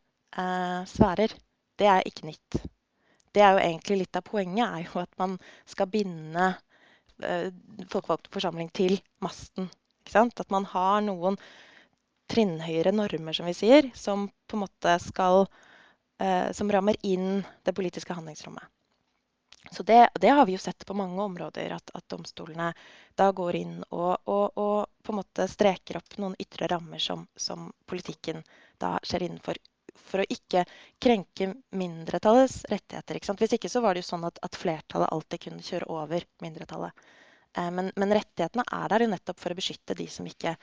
sfærer. 0.90 1.34
Det 1.78 1.88
er 1.90 2.08
ikke 2.10 2.28
nytt. 2.30 2.58
Det 3.34 3.44
er 3.44 3.54
jo 3.54 3.62
egentlig 3.62 4.00
litt 4.02 4.18
av 4.18 4.26
poenget, 4.26 4.66
er 4.66 4.86
jo 4.88 5.02
at 5.04 5.12
man 5.22 5.36
skal 5.70 5.90
binde 5.94 6.48
eh, 7.22 7.50
folkevalgte 7.92 8.34
forsamling 8.34 8.72
til 8.74 8.98
masten. 9.22 9.70
At 10.16 10.50
man 10.54 10.66
har 10.72 11.02
noen 11.04 11.38
trinnhøyere 12.32 12.94
normer, 12.96 13.36
som 13.36 13.48
vi 13.48 13.54
sier, 13.56 13.90
som 13.94 14.26
på 14.48 14.58
en 14.58 14.64
måte 14.64 14.96
skal 15.04 15.46
eh, 16.20 16.50
Som 16.56 16.72
rammer 16.72 16.98
inn 17.04 17.44
det 17.64 17.76
politiske 17.76 18.16
handlingsrommet. 18.16 18.64
Så 19.72 19.84
det, 19.84 20.10
det, 20.16 20.30
har 20.30 20.46
vi 20.46 20.56
jo 20.56 20.64
sett 20.64 20.86
på 20.86 20.96
mange 20.96 21.22
områder, 21.22 21.76
at, 21.76 21.92
at 21.94 22.10
domstolene 22.10 22.72
da 23.20 23.32
går 23.36 23.56
inn 23.56 23.82
og, 23.90 24.18
og, 24.24 24.58
og, 24.58 24.86
på 25.04 25.12
en 25.12 25.20
måte 25.20 25.48
streker 25.52 26.00
opp 26.00 26.18
noen 26.18 26.38
ytre 26.40 26.70
rammer 26.72 27.04
som, 27.04 27.28
som 27.36 27.68
politikken 27.86 28.46
da 28.80 28.96
skjer 29.04 29.28
innenfor 29.28 29.60
for 30.10 30.22
å 30.22 30.28
ikke 30.30 30.64
krenke 31.04 31.52
mindretallets 31.78 32.62
rettigheter. 32.72 33.20
Ikke 33.20 33.38
Hvis 33.42 33.58
ikke 33.58 33.72
så 33.72 33.82
var 33.84 33.96
det 33.96 34.04
jo 34.04 34.12
sånn 34.12 34.28
at, 34.30 34.40
at 34.46 34.58
flertallet 34.58 35.14
alltid 35.14 35.44
kunne 35.48 35.66
kjøre 35.66 35.90
over 35.94 36.26
mindretallet. 36.44 37.06
Eh, 37.58 37.70
men, 37.72 37.92
men, 37.96 38.16
rettighetene 38.20 38.68
er 38.80 38.94
der 38.94 39.06
jo 39.06 39.12
nettopp 39.14 39.42
for 39.44 39.54
å 39.54 39.60
beskytte 39.60 39.98
de 39.98 40.08
som 40.12 40.28
ikke 40.30 40.56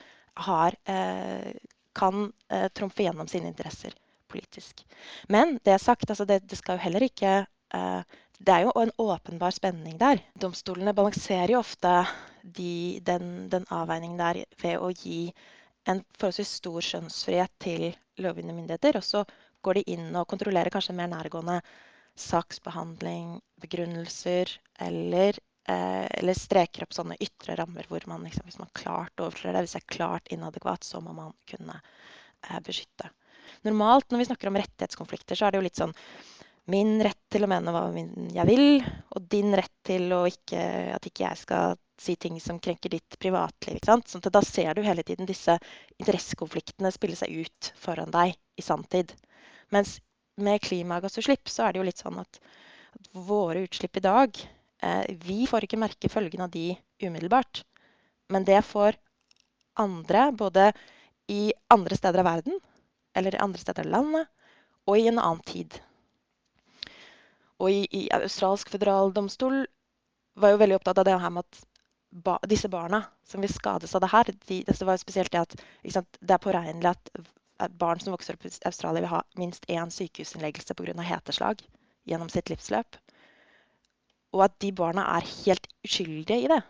har, 0.47 0.77
eh, 0.91 1.51
kan 1.95 2.27
eh, 2.49 2.67
trumfe 2.75 3.05
gjennom 3.05 3.29
sine 3.31 3.51
interesser 3.51 3.95
politisk. 4.31 4.85
Men 5.31 5.59
det 5.63 5.79
sagt, 5.79 6.09
altså 6.09 6.25
det, 6.27 6.41
det 6.49 6.59
skal 6.59 6.77
jo 6.77 6.85
heller 6.87 7.05
ikke 7.05 7.35
eh, 7.45 8.15
det 8.39 8.51
er 8.51 8.65
jo 8.65 8.71
en 8.75 8.91
åpenbar 8.99 9.53
spenning 9.55 9.97
der. 9.97 10.19
Domstolene 10.41 10.93
balanserer 10.93 11.53
jo 11.53 11.61
ofte 11.61 11.91
de, 12.43 12.99
den, 13.05 13.47
den 13.49 13.67
avveiningen 13.71 14.19
der 14.19 14.41
ved 14.61 14.81
å 14.81 14.91
gi 14.91 15.29
en 15.87 16.01
forholdsvis 16.17 16.57
stor 16.59 16.83
skjønnsfrihet 16.83 17.53
til 17.63 17.85
lovgivende 18.21 18.55
myndigheter. 18.57 18.99
Og 18.99 19.05
så 19.05 19.23
går 19.65 19.79
de 19.79 19.85
inn 19.95 20.07
og 20.15 20.27
kontrollerer 20.31 20.73
kanskje 20.73 20.95
mer 20.97 21.09
nærgående 21.11 21.59
saksbehandling, 22.19 23.39
begrunnelser, 23.59 24.51
eller, 24.79 25.37
eh, 25.67 26.05
eller 26.19 26.37
streker 26.37 26.85
opp 26.85 26.95
sånne 26.95 27.17
ytre 27.19 27.57
rammer 27.59 27.87
hvor 27.89 28.05
man 28.07 28.23
liksom, 28.23 28.47
hvis 28.47 28.61
man 28.61 28.71
klart 28.77 29.19
overtrer 29.19 29.51
det, 29.51 29.65
hvis 29.65 29.75
det 29.75 29.83
er 29.83 29.95
klart 29.97 30.31
inadekvat, 30.31 30.87
så 30.87 31.01
må 31.03 31.15
man 31.17 31.33
kunne 31.49 31.75
eh, 31.81 32.59
beskytte. 32.63 33.11
Normalt 33.67 34.11
når 34.11 34.21
vi 34.21 34.27
snakker 34.29 34.49
om 34.49 34.59
rettighetskonflikter, 34.61 35.37
så 35.37 35.47
er 35.47 35.53
det 35.53 35.59
jo 35.59 35.67
litt 35.67 35.81
sånn 35.81 35.95
min 36.71 36.97
rett 37.03 37.21
til 37.29 37.45
å 37.45 37.49
mene 37.49 37.73
hva 37.73 37.83
jeg 37.93 38.47
vil, 38.49 38.79
og 39.13 39.27
din 39.29 39.53
rett 39.57 39.73
til 39.85 40.13
ikke, 40.25 40.61
at 40.95 41.05
ikke 41.05 41.27
jeg 41.27 41.41
skal 41.43 41.75
si 42.01 42.15
ting 42.19 42.39
som 42.41 42.59
krenker 42.59 42.91
ditt 42.91 43.17
privatliv. 43.21 43.77
ikke 43.77 43.91
sant? 43.91 44.09
Sånn 44.09 44.23
da 44.25 44.41
ser 44.43 44.73
du 44.75 44.81
hele 44.83 45.05
tiden 45.05 45.29
disse 45.29 45.57
interessekonfliktene 46.01 46.91
spille 46.91 47.17
seg 47.19 47.45
ut 47.45 47.71
foran 47.79 48.11
deg 48.11 48.35
i 48.57 48.65
sanntid. 48.65 49.13
Mens 49.71 49.99
med 50.41 50.61
klimagassutslipp 50.65 51.47
så 51.49 51.65
er 51.65 51.73
det 51.73 51.81
jo 51.81 51.87
litt 51.87 52.01
sånn 52.01 52.19
at, 52.23 52.41
våre 53.11 53.65
utslipp 53.65 53.97
i 53.99 54.03
dag 54.05 54.37
eh, 54.79 55.01
Vi 55.19 55.41
får 55.51 55.65
ikke 55.65 55.79
merke 55.81 56.07
følgene 56.07 56.45
av 56.47 56.53
de 56.53 56.69
umiddelbart. 57.03 57.65
Men 58.31 58.47
det 58.47 58.61
får 58.63 58.95
andre, 59.83 60.29
både 60.31 60.69
i 61.27 61.51
andre 61.73 61.97
steder 61.99 62.23
av 62.23 62.29
verden, 62.29 62.59
eller 63.15 63.35
i 63.35 63.43
andre 63.43 63.61
steder 63.61 63.83
av 63.83 63.91
landet, 63.97 64.31
og 64.87 64.99
i 64.99 65.09
en 65.11 65.19
annen 65.19 65.43
tid. 65.43 65.75
Og 67.65 67.71
i, 67.73 67.85
i 67.97 68.03
australsk 68.13 68.69
føderaldomstol 68.69 69.63
var 70.37 70.53
jo 70.53 70.59
veldig 70.61 70.77
opptatt 70.77 70.99
av 71.01 71.07
det 71.07 71.15
her 71.17 71.31
med 71.33 71.47
at 71.47 71.63
ba, 72.27 72.35
disse 72.47 72.69
barna 72.69 73.01
som 73.25 73.41
vil 73.41 73.53
skades 73.53 73.95
av 73.97 74.03
det 74.03 74.11
her 74.11 74.29
de, 74.47 74.59
Det 74.67 74.81
var 74.85 74.99
spesielt 75.01 75.31
det 75.33 75.41
at 75.41 75.55
sant, 75.95 76.19
det 76.21 76.35
er 76.35 76.43
påregnelig 76.43 76.91
at 76.93 77.73
barn 77.79 77.99
som 78.03 78.13
vokser 78.13 78.35
opp 78.35 78.45
i 78.45 78.51
Australia, 78.67 79.01
vil 79.01 79.13
ha 79.13 79.23
minst 79.39 79.65
én 79.71 79.91
sykehusinnleggelse 79.91 80.75
pga. 80.75 81.01
heteslag 81.01 81.63
gjennom 82.05 82.29
sitt 82.29 82.51
livsløp. 82.51 82.99
Og 84.35 84.43
at 84.45 84.59
de 84.59 84.71
barna 84.75 85.07
er 85.15 85.29
helt 85.45 85.67
uskyldige 85.87 86.43
i 86.43 86.49
det. 86.51 86.61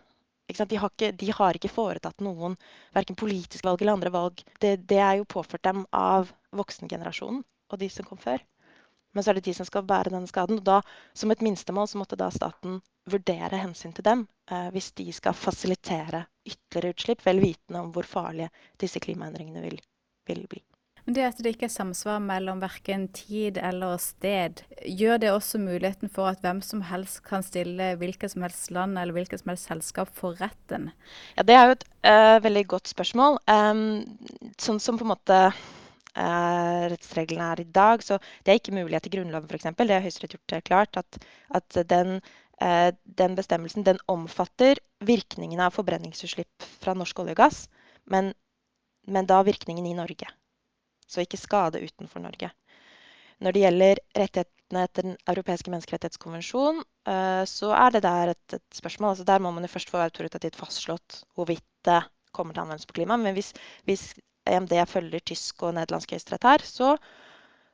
De 0.46 0.76
har, 0.78 0.90
ikke, 0.94 1.10
de, 1.12 1.30
har 1.34 1.58
ikke, 1.58 1.68
foretatt 1.74 2.22
noen 2.22 2.54
verken 2.94 3.18
politiske 3.18 3.66
valg 3.66 3.82
eller 3.82 3.98
andre 3.98 4.12
valg. 4.14 4.44
Det, 4.62 4.76
det 4.86 5.00
er 5.02 5.16
jo 5.18 5.26
påført 5.26 5.66
dem 5.66 5.82
av 5.90 6.30
voksengenerasjonen 6.54 7.42
og 7.42 7.80
de 7.82 7.88
som 7.90 8.06
kom 8.06 8.20
før. 8.22 8.38
Men 9.16 9.24
så 9.24 9.32
er 9.32 9.38
det 9.40 9.46
de 9.48 9.56
som 9.56 9.68
skal 9.68 9.86
bære 9.88 10.12
denne 10.12 10.28
skaden. 10.28 10.60
Og 10.60 10.68
da, 10.68 10.82
som 11.16 11.32
et 11.32 11.42
minstemål 11.44 11.88
så 11.88 12.02
måtte 12.02 12.20
da 12.20 12.28
staten 12.34 12.82
vurdere 13.08 13.62
hensyn 13.62 13.94
til 13.96 14.04
dem 14.04 14.26
eh, 14.50 14.68
hvis 14.74 14.92
de 14.98 15.08
skal 15.14 15.36
fasilitere 15.38 16.26
ytterligere 16.46 16.94
utslipp, 16.94 17.26
vel 17.26 17.40
vitende 17.42 17.80
om 17.80 17.92
hvor 17.94 18.06
farlige 18.06 18.52
disse 18.82 19.00
klimaendringene 19.02 19.64
vil, 19.64 19.78
vil 20.28 20.44
bli. 20.50 20.62
Men 21.06 21.14
det 21.14 21.22
at 21.22 21.38
det 21.38 21.52
ikke 21.54 21.68
er 21.68 21.70
samsvar 21.70 22.18
mellom 22.18 22.58
verken 22.58 23.04
tid 23.14 23.60
eller 23.62 23.94
sted, 24.02 24.64
gjør 24.90 25.20
det 25.22 25.30
også 25.30 25.60
muligheten 25.62 26.10
for 26.10 26.32
at 26.32 26.42
hvem 26.42 26.58
som 26.66 26.82
helst 26.88 27.20
kan 27.28 27.46
stille 27.46 27.92
hvilket 28.00 28.34
som 28.34 28.42
helst 28.42 28.72
land 28.74 28.98
eller 28.98 29.14
hvilket 29.14 29.44
som 29.44 29.52
helst 29.52 29.70
selskap 29.70 30.10
for 30.18 30.34
retten? 30.42 30.90
Ja, 31.38 31.46
Det 31.46 31.54
er 31.54 31.70
jo 31.70 31.76
et 31.76 31.86
uh, 32.10 32.42
veldig 32.42 32.64
godt 32.74 32.90
spørsmål. 32.90 33.38
Um, 33.46 34.18
sånn 34.58 34.82
som 34.82 34.98
på 34.98 35.06
en 35.06 35.14
måte 35.14 35.38
rettsreglene 36.16 37.50
er 37.52 37.62
i 37.62 37.68
dag. 37.78 38.02
Så 38.04 38.18
det 38.44 38.52
er 38.52 38.60
ikke 38.60 38.76
mulig 38.76 39.00
i 39.02 39.12
Grunnloven 39.12 39.48
f.eks. 39.50 39.68
Det 39.76 39.94
har 39.94 40.04
Høyesterett 40.04 40.36
gjort 40.36 40.56
klart. 40.66 40.96
At, 40.96 41.18
at 41.54 41.78
den, 41.88 42.20
eh, 42.60 42.90
den, 43.04 43.36
bestemmelsen 43.38 43.86
den 43.86 44.00
omfatter 44.08 44.80
virkningene 45.04 45.68
av 45.68 45.76
forbrenningsutslipp 45.76 46.68
fra 46.82 46.96
norsk 46.96 47.24
olje 47.24 47.36
og 47.36 47.42
gass, 47.44 47.66
men, 48.04 48.32
men 49.06 49.28
da 49.28 49.42
virkningen 49.46 49.86
i 49.86 49.96
Norge. 49.98 50.30
Så 51.06 51.22
ikke 51.22 51.40
skade 51.40 51.82
utenfor 51.84 52.24
Norge. 52.24 52.50
Når 53.44 53.52
det 53.52 53.62
gjelder 53.66 53.98
rettighetene 54.16 54.82
etter 54.82 55.04
Den 55.04 55.16
europeiske 55.28 55.70
menneskerettighetskonvensjon, 55.70 56.80
eh, 57.06 57.42
så 57.46 57.72
er 57.76 57.92
det 57.94 58.02
der 58.06 58.32
et, 58.32 58.54
et 58.56 58.78
spørsmål. 58.80 59.12
Altså 59.12 59.26
der 59.28 59.42
må 59.44 59.52
man 59.52 59.62
jo 59.62 59.70
først 59.70 59.92
få 59.92 60.00
autoritativt 60.02 60.56
fastslått 60.56 61.20
hvorvidt 61.36 61.66
det 61.86 62.00
kommer 62.32 62.56
til 62.56 62.64
anvendelse 62.64 62.88
på 62.88 62.96
klima. 62.98 63.16
Men 63.20 63.36
hvis, 63.36 63.52
hvis 63.84 64.08
EMD 64.46 64.74
følger 64.90 65.24
tysk 65.32 65.66
og 65.66 65.76
nederlandsk 65.76 66.14
høyesterett 66.14 66.46
her, 66.48 66.64
så, 66.64 66.94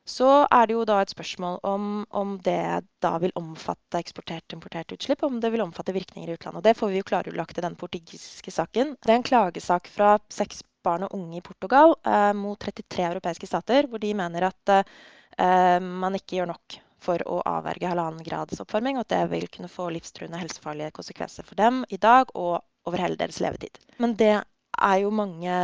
så, 0.08 0.30
er 0.50 0.68
det 0.68 0.76
jo 0.76 0.84
da 0.88 1.00
et 1.02 1.14
spørsmål 1.14 1.60
om, 1.66 1.88
om 2.10 2.36
det 2.44 2.82
da 3.04 3.12
vil 3.22 3.34
omfatte 3.38 4.00
eksportert 4.00 4.56
importert 4.56 4.94
utslipp, 4.94 5.24
om 5.26 5.40
det 5.42 5.52
vil 5.54 5.64
omfatte 5.64 5.94
virkninger 5.96 6.30
i 6.30 6.36
utlandet. 6.36 6.60
Og 6.62 6.68
det 6.68 6.76
får 6.78 6.92
vi 6.92 7.00
jo 7.00 7.08
klarlagt 7.12 7.58
i 7.58 7.66
den 7.66 7.78
portugisiske 7.78 8.54
saken. 8.54 8.96
Det 9.02 9.12
er 9.12 9.20
en 9.20 9.30
klagesak 9.30 9.90
fra 9.90 10.16
seks 10.32 10.64
barn 10.82 11.06
og 11.06 11.14
unge 11.14 11.38
i 11.38 11.44
Portugal 11.44 11.94
eh, 12.06 12.32
mot 12.34 12.58
33 12.58 13.04
europeiske 13.12 13.46
stater, 13.46 13.86
hvor 13.90 14.02
de 14.02 14.14
mener 14.18 14.48
at 14.48 14.72
eh, 14.74 15.78
man 15.78 16.18
ikke 16.18 16.40
gjør 16.40 16.50
nok 16.54 16.80
for 17.02 17.22
å 17.26 17.40
avverge 17.48 17.90
halvannen 17.90 18.26
grads 18.26 18.60
oppvarming, 18.62 18.98
og 18.98 19.06
at 19.06 19.14
det 19.14 19.22
vil 19.32 19.48
kunne 19.50 19.70
få 19.70 19.88
livstruende 19.94 20.40
helsefarlige 20.40 20.92
konsekvenser 20.94 21.46
for 21.46 21.58
dem 21.58 21.82
i 21.90 21.98
dag 21.98 22.30
og 22.38 22.60
over 22.86 23.02
hele 23.02 23.18
deres 23.18 23.40
levetid. 23.42 23.78
Men 24.02 24.14
det 24.18 24.34
er 24.82 25.02
jo 25.04 25.12
mange, 25.14 25.54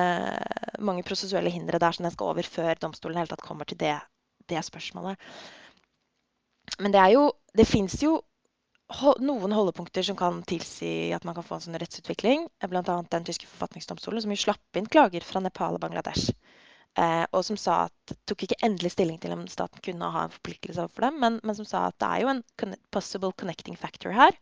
mange 0.78 1.04
prosessuelle 1.06 1.52
hindre 1.52 1.80
der 1.82 1.94
som 1.94 2.06
den 2.06 2.14
skal 2.14 2.32
over 2.32 2.46
før 2.46 2.80
domstolen 2.80 3.20
helt 3.20 3.32
tatt 3.34 3.44
kommer 3.44 3.68
til 3.68 3.80
det, 3.80 3.96
det 4.50 4.64
spørsmålet. 4.64 5.18
Men 6.78 6.94
det 6.94 7.00
er 7.00 7.14
jo 7.16 7.30
Det 7.56 7.64
fins 7.66 7.96
jo 8.02 8.20
noen 9.20 9.52
holdepunkter 9.52 10.04
som 10.04 10.16
kan 10.16 10.42
tilsi 10.46 11.10
at 11.12 11.24
man 11.26 11.34
kan 11.34 11.44
få 11.44 11.56
en 11.56 11.64
sånn 11.64 11.78
rettsutvikling. 11.80 12.46
Bl.a. 12.70 12.82
den 12.84 13.26
tyske 13.26 13.48
forfatningsdomstolen, 13.50 14.22
som 14.22 14.32
jo 14.32 14.38
slapp 14.38 14.78
inn 14.78 14.86
klager 14.86 15.24
fra 15.26 15.42
Nepal 15.42 15.76
og 15.76 15.82
Bangladesh. 15.82 16.30
Eh, 16.98 17.24
og 17.32 17.44
som 17.46 17.58
sa 17.60 17.82
at 17.88 18.14
tok 18.26 18.46
ikke 18.46 18.60
endelig 18.64 18.94
stilling 18.94 19.18
til 19.20 19.34
om 19.34 19.44
staten 19.50 19.82
kunne 19.84 20.08
ha 20.14 20.24
en 20.26 20.32
forpliktelse 20.34 20.82
overfor 20.82 21.08
dem, 21.08 21.18
men, 21.24 21.36
men, 21.44 21.58
som 21.58 21.68
sa 21.68 21.84
at 21.88 21.98
det 22.00 22.08
er 22.08 22.24
jo 22.24 22.32
en 22.32 22.76
possible 22.94 23.34
connecting 23.38 23.76
factor 23.78 24.14
her. 24.16 24.34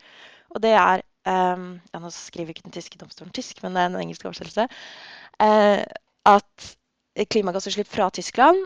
Og 0.54 0.62
det 0.64 0.72
er 0.78 1.02
ja, 1.26 2.00
Nå 2.00 2.10
skriver 2.14 2.54
ikke 2.54 2.66
den 2.68 2.74
tyske 2.76 2.98
domstolen 3.00 3.34
tysk, 3.34 3.62
men 3.64 3.74
det 3.74 3.82
er 3.82 3.90
en 3.90 4.00
engelsk 4.00 4.26
oversettelse. 4.28 4.68
Uh, 5.42 5.82
at 6.26 6.68
klimagassutslipp 7.32 7.88
fra 7.90 8.08
Tyskland 8.14 8.64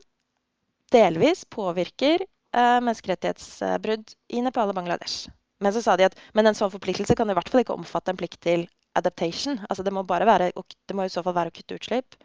delvis 0.94 1.44
påvirker 1.52 2.24
uh, 2.24 2.78
menneskerettighetsbrudd 2.82 4.16
i 4.34 4.42
Nepal 4.44 4.72
og 4.72 4.78
Bangladesh. 4.80 5.30
Men 5.60 5.74
så 5.76 5.82
sa 5.84 5.96
de 5.96 6.08
at 6.08 6.16
en 6.34 6.56
sånn 6.56 6.72
forpliktelse 6.72 7.16
kan 7.18 7.30
i 7.30 7.36
hvert 7.36 7.50
fall 7.52 7.62
ikke 7.64 7.76
omfatte 7.76 8.12
en 8.12 8.20
plikt 8.20 8.40
til 8.46 8.64
adaptation. 8.98 9.60
Altså 9.68 9.84
det 9.86 9.92
må, 9.94 10.02
være, 10.08 10.50
det 10.50 10.96
må 10.96 11.04
i 11.04 11.12
så 11.12 11.22
fall 11.24 11.36
være 11.36 11.52
å 11.52 11.56
kutte 11.56 11.76
utslipp. 11.76 12.16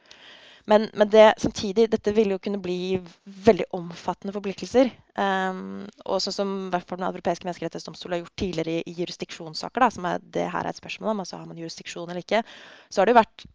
Men, 0.65 0.87
men 0.97 1.09
det, 1.13 1.25
samtidig, 1.37 1.89
dette 1.93 2.11
vil 2.15 2.31
jo 2.33 2.39
kunne 2.41 2.57
bli 2.61 2.97
veldig 3.45 3.67
omfattende 3.77 4.33
forpliktelser. 4.33 4.89
Um, 5.13 5.83
og 6.09 6.23
sånn 6.23 6.33
som 6.33 6.53
Den 6.73 7.05
europeiske 7.05 7.45
menneskerettighetsdomstol 7.45 8.15
har 8.15 8.23
gjort 8.23 8.39
tidligere 8.41 8.79
i, 8.79 8.85
i 8.89 8.95
jurisdiksjonssaker, 8.97 9.85
da, 9.85 9.91
som 9.93 10.07
er, 10.09 10.23
det 10.33 10.47
her 10.49 10.65
er 10.65 10.73
et 10.73 10.79
spørsmål 10.81 11.13
om, 11.13 11.21
altså 11.21 11.37
har 11.37 11.45
man 11.49 11.59
jurisdiksjon 11.61 12.09
eller 12.09 12.25
ikke, 12.25 12.41
så 12.89 13.01
har 13.01 13.05
det 13.05 13.13
jo 13.13 13.19
vært 13.19 13.45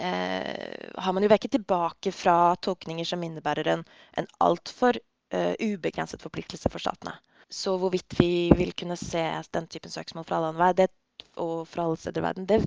eh, 0.00 0.88
har 0.96 1.16
man 1.16 1.26
jo 1.26 1.30
vekket 1.34 1.56
tilbake 1.58 2.12
fra 2.16 2.38
tolkninger 2.64 3.08
som 3.08 3.24
innebærer 3.26 3.68
en, 3.74 3.84
en 4.16 4.28
altfor 4.46 4.96
uh, 5.34 5.54
ubegrenset 5.60 6.24
forpliktelse 6.24 6.72
for 6.72 6.80
statene. 6.82 7.18
Så 7.52 7.74
hvorvidt 7.80 8.16
vi 8.16 8.48
vil 8.56 8.72
kunne 8.76 8.96
se 9.00 9.24
den 9.52 9.68
typen 9.68 9.92
søksmål 9.92 10.24
fra 10.28 10.40
alle 10.40 10.54
andre 10.54 10.72
det, 10.84 10.88
og 11.36 11.68
fra 11.68 11.84
alle 11.84 12.00
steder 12.00 12.22
i 12.22 12.24
verden, 12.24 12.48
det, 12.48 12.62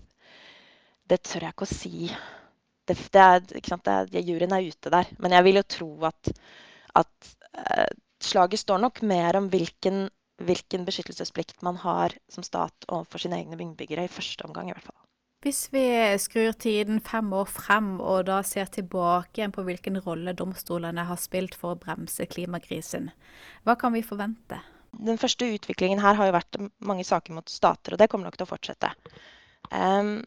det 1.10 1.22
tør 1.26 1.48
jeg 1.48 1.56
ikke 1.56 1.68
å 1.68 1.74
si 1.74 2.12
det, 2.92 3.10
det 3.16 3.26
er, 3.26 3.44
ikke 3.60 3.74
sant, 3.74 3.88
det 3.88 4.20
er, 4.20 4.26
Juryen 4.28 4.56
er 4.56 4.68
ute 4.68 4.94
der. 4.94 5.12
Men 5.24 5.36
jeg 5.38 5.48
vil 5.48 5.62
jo 5.62 5.68
tro 5.76 5.92
at, 6.10 6.32
at 7.02 7.32
uh, 7.58 7.92
slaget 8.22 8.64
står 8.64 8.82
nok 8.84 9.02
mer 9.08 9.40
om 9.40 9.50
hvilken, 9.52 10.10
hvilken, 10.44 10.86
beskyttelsesplikt 10.88 11.64
man 11.66 11.80
har 11.82 12.16
som 12.32 12.46
stat 12.46 12.90
overfor 12.90 13.24
sine 13.24 13.40
egne 13.42 13.60
innbyggere, 13.60 14.06
i 14.06 14.12
første 14.12 14.46
omgang 14.48 14.70
i 14.70 14.76
hvert 14.76 14.90
fall. 14.90 15.00
Hvis 15.42 15.72
vi 15.74 15.82
skrur 16.22 16.54
tiden 16.54 17.00
fem 17.02 17.32
år 17.34 17.48
frem 17.50 17.96
og 17.98 18.28
da 18.28 18.44
ser 18.46 18.68
tilbake 18.70 19.40
igjen 19.40 19.54
på 19.56 19.64
hvilken 19.66 19.98
rolle 20.06 20.36
domstolene 20.38 21.08
har 21.08 21.18
spilt 21.18 21.58
for 21.58 21.74
å 21.74 21.80
bremse 21.82 22.28
klimakrisen, 22.30 23.10
hva 23.66 23.74
kan 23.74 23.96
vi 23.96 24.04
forvente? 24.06 24.60
Den 24.92 25.18
første 25.18 25.48
utviklingen 25.56 26.04
her 26.04 26.20
har 26.20 26.30
jo 26.30 26.36
vært 26.36 26.60
mange 26.86 27.08
saker 27.08 27.34
mot 27.34 27.50
stater, 27.50 27.96
og 27.96 28.02
det 28.02 28.10
kommer 28.12 28.30
nok 28.30 28.38
til 28.38 28.46
å 28.46 28.52
fortsette. 28.52 28.92
Um, 29.72 30.20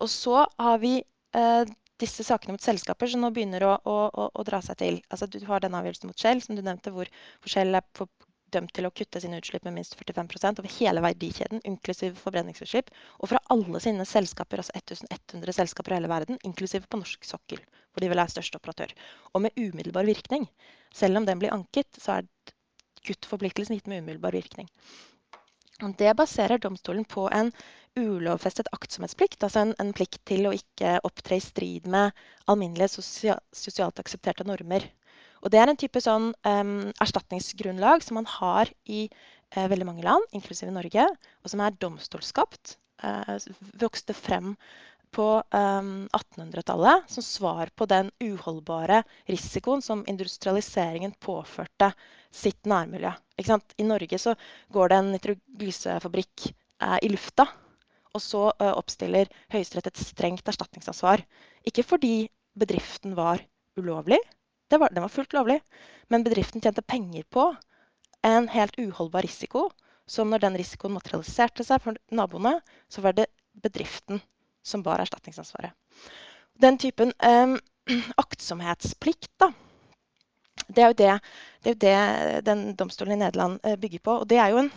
og 0.00 0.08
så 0.08 0.46
har 0.56 0.80
vi 0.80 0.94
uh, 1.36 1.68
disse 2.00 2.24
sakene 2.26 2.56
mot 2.56 2.64
selskaper 2.64 3.10
som 3.10 3.22
nå 3.22 3.30
begynner 3.34 3.64
å, 3.66 3.72
å, 3.84 3.96
å, 4.08 4.28
å 4.38 4.44
dra 4.46 4.62
seg 4.64 4.78
til. 4.80 5.00
Altså, 5.12 5.28
du 5.30 5.38
har 5.46 5.62
den 5.62 5.76
avgjørelsen 5.78 6.10
mot 6.10 6.18
Shell, 6.18 6.42
som 6.44 6.56
du 6.58 6.62
nevnte, 6.64 6.92
hvor, 6.94 7.10
hvor 7.42 7.52
Shell 7.52 7.78
er 7.78 7.84
dømt 8.52 8.72
til 8.76 8.86
å 8.86 8.92
kutte 8.92 9.20
sine 9.22 9.38
utslipp 9.40 9.64
med 9.66 9.76
minst 9.78 9.94
45% 9.98 10.60
over 10.60 10.74
hele 10.76 11.02
verdikjeden, 11.04 11.62
inklusiv 11.68 12.18
forbrenningsutslipp. 12.20 12.90
Og 13.20 13.32
fra 13.32 13.40
alle 13.54 13.80
sine 13.84 14.06
selskaper, 14.08 14.62
altså 14.62 14.74
1100 14.78 15.56
selskaper 15.56 15.94
i 15.94 16.00
hele 16.00 16.10
verden, 16.12 16.40
inklusiv 16.48 16.88
på 16.88 17.00
norsk 17.00 17.28
sokkel, 17.28 17.62
hvor 17.92 18.04
de 18.04 18.10
vel 18.12 18.22
er 18.22 18.32
største 18.32 18.60
operatør. 18.60 18.92
Og 19.32 19.46
med 19.46 19.56
umiddelbar 19.56 20.08
virkning. 20.08 20.48
Selv 20.92 21.20
om 21.20 21.28
den 21.28 21.40
blir 21.40 21.54
anket, 21.54 21.88
så 21.96 22.18
er 22.18 22.28
kuttforpliktelsen 23.06 23.78
gitt 23.78 23.88
med 23.90 24.04
umiddelbar 24.04 24.36
virkning. 24.36 24.68
Det 25.82 26.14
baserer 26.14 26.62
domstolen 26.62 27.04
på 27.04 27.26
en 27.34 27.50
ulovfestet 27.98 28.68
aktsomhetsplikt, 28.72 29.42
altså 29.42 29.64
en, 29.64 29.72
en, 29.82 29.90
plikt 29.96 30.20
til 30.28 30.46
å 30.46 30.54
ikke 30.54 31.00
opptre 31.04 31.36
i 31.36 31.42
strid 31.44 31.88
med 31.90 32.14
alminnelige 32.46 32.92
sosial, 32.94 33.40
sosialt 33.52 33.98
aksepterte 33.98 34.46
normer. 34.48 34.86
Og 35.42 35.50
det 35.50 35.58
er 35.58 35.72
en 35.72 35.80
type 35.80 36.00
sånn 36.00 36.30
um, 36.46 36.92
erstatningsgrunnlag 37.02 38.04
som 38.06 38.20
man 38.20 38.30
har 38.30 38.70
i 38.86 39.08
uh, 39.10 39.66
veldig 39.66 39.88
mange 39.88 40.06
land, 40.06 40.24
inklusive 40.30 40.70
Norge, 40.70 41.08
og 41.42 41.52
som 41.52 41.64
er 41.64 41.76
domstolskapt. 41.82 42.76
Uh, 43.02 43.42
vokste 43.82 44.14
frem 44.14 44.54
på 45.12 45.26
um, 45.42 46.06
1800-tallet 46.14 47.10
som 47.10 47.26
svar 47.26 47.74
på 47.76 47.90
den 47.90 48.08
uholdbare 48.22 49.02
risikoen 49.28 49.82
som 49.84 50.06
industrialiseringen 50.08 51.18
påførte 51.20 51.90
sitt 52.32 52.66
nærmiljø. 52.68 53.12
I 53.38 53.84
Norge 53.86 54.18
så 54.18 54.34
går 54.72 54.88
det 54.88 54.98
en 54.98 55.10
nitroglysefabrikk 55.14 56.46
eh, 56.48 56.98
i 57.02 57.10
lufta, 57.12 57.46
og 58.12 58.22
så 58.22 58.44
eh, 58.58 58.72
oppstiller 58.72 59.30
Høyesterett 59.52 59.90
et 59.92 60.00
strengt 60.00 60.48
erstatningsansvar. 60.48 61.24
Ikke 61.68 61.84
fordi 61.86 62.30
bedriften 62.58 63.16
var 63.16 63.42
ulovlig, 63.76 64.20
var, 64.72 64.92
var 64.92 65.12
fullt 65.12 65.34
lovlig, 65.36 65.60
men 66.08 66.24
bedriften 66.24 66.64
tjente 66.64 66.84
penger 66.84 67.24
på 67.30 67.50
en 68.24 68.48
helt 68.52 68.78
uholdbar 68.78 69.26
risiko. 69.26 69.68
Som 70.06 70.32
når 70.32 70.42
den 70.42 70.56
risikoen 70.58 70.96
materialiserte 70.96 71.64
seg 71.64 71.80
for 71.84 71.96
naboene, 72.12 72.56
så 72.90 73.04
var 73.04 73.14
det 73.16 73.28
bedriften 73.62 74.20
som 74.66 74.82
bar 74.82 75.00
erstatningsansvaret. 75.00 75.72
Den 76.60 76.78
typen 76.78 77.14
eh, 77.22 77.54
aktsomhetsplikt, 78.24 79.30
da, 79.40 79.52
det 80.68 80.82
er 80.82 80.90
jo 80.92 80.98
det, 80.98 81.14
det, 81.62 81.70
er 81.70 81.74
jo 81.74 81.76
det 81.82 82.46
den 82.46 82.64
domstolen 82.78 83.16
i 83.16 83.20
Nederland 83.22 83.60
eh, 83.66 83.76
bygger 83.80 84.02
på. 84.04 84.16
Og, 84.24 84.32
en, 84.32 84.70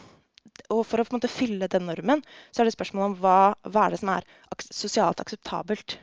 og 0.70 0.82
for 0.88 1.02
å 1.02 1.30
fylle 1.32 1.70
den 1.72 1.88
normen, 1.90 2.24
så 2.52 2.62
er 2.62 2.70
det 2.70 2.76
spørsmål 2.76 3.12
om 3.12 3.16
hva, 3.22 3.38
hva 3.68 3.86
er 3.86 3.96
det 3.96 4.02
som 4.02 4.12
er 4.16 4.28
sosialt 4.70 5.24
akseptabelt. 5.24 5.98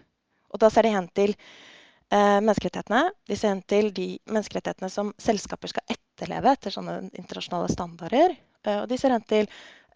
Og 0.53 0.61
da 0.61 0.71
ser 0.71 0.87
de 0.87 0.95
hen 0.95 1.09
til 1.16 1.33
eh, 1.33 2.38
menneskerettighetene. 2.42 3.05
De 3.29 3.38
ser 3.38 3.55
hen 3.55 3.62
til 3.68 3.92
de 3.97 4.09
menneskerettighetene 4.29 4.90
som 4.92 5.12
selskaper 5.23 5.73
skal 5.73 5.95
etterleve 5.95 6.53
etter 6.53 6.75
sånne 6.75 6.99
internasjonale 7.11 7.71
standarder. 7.73 8.37
Eh, 8.66 8.83
og 8.83 8.88
de 8.90 8.99
ser 9.01 9.14
hen 9.14 9.25
til 9.29 9.49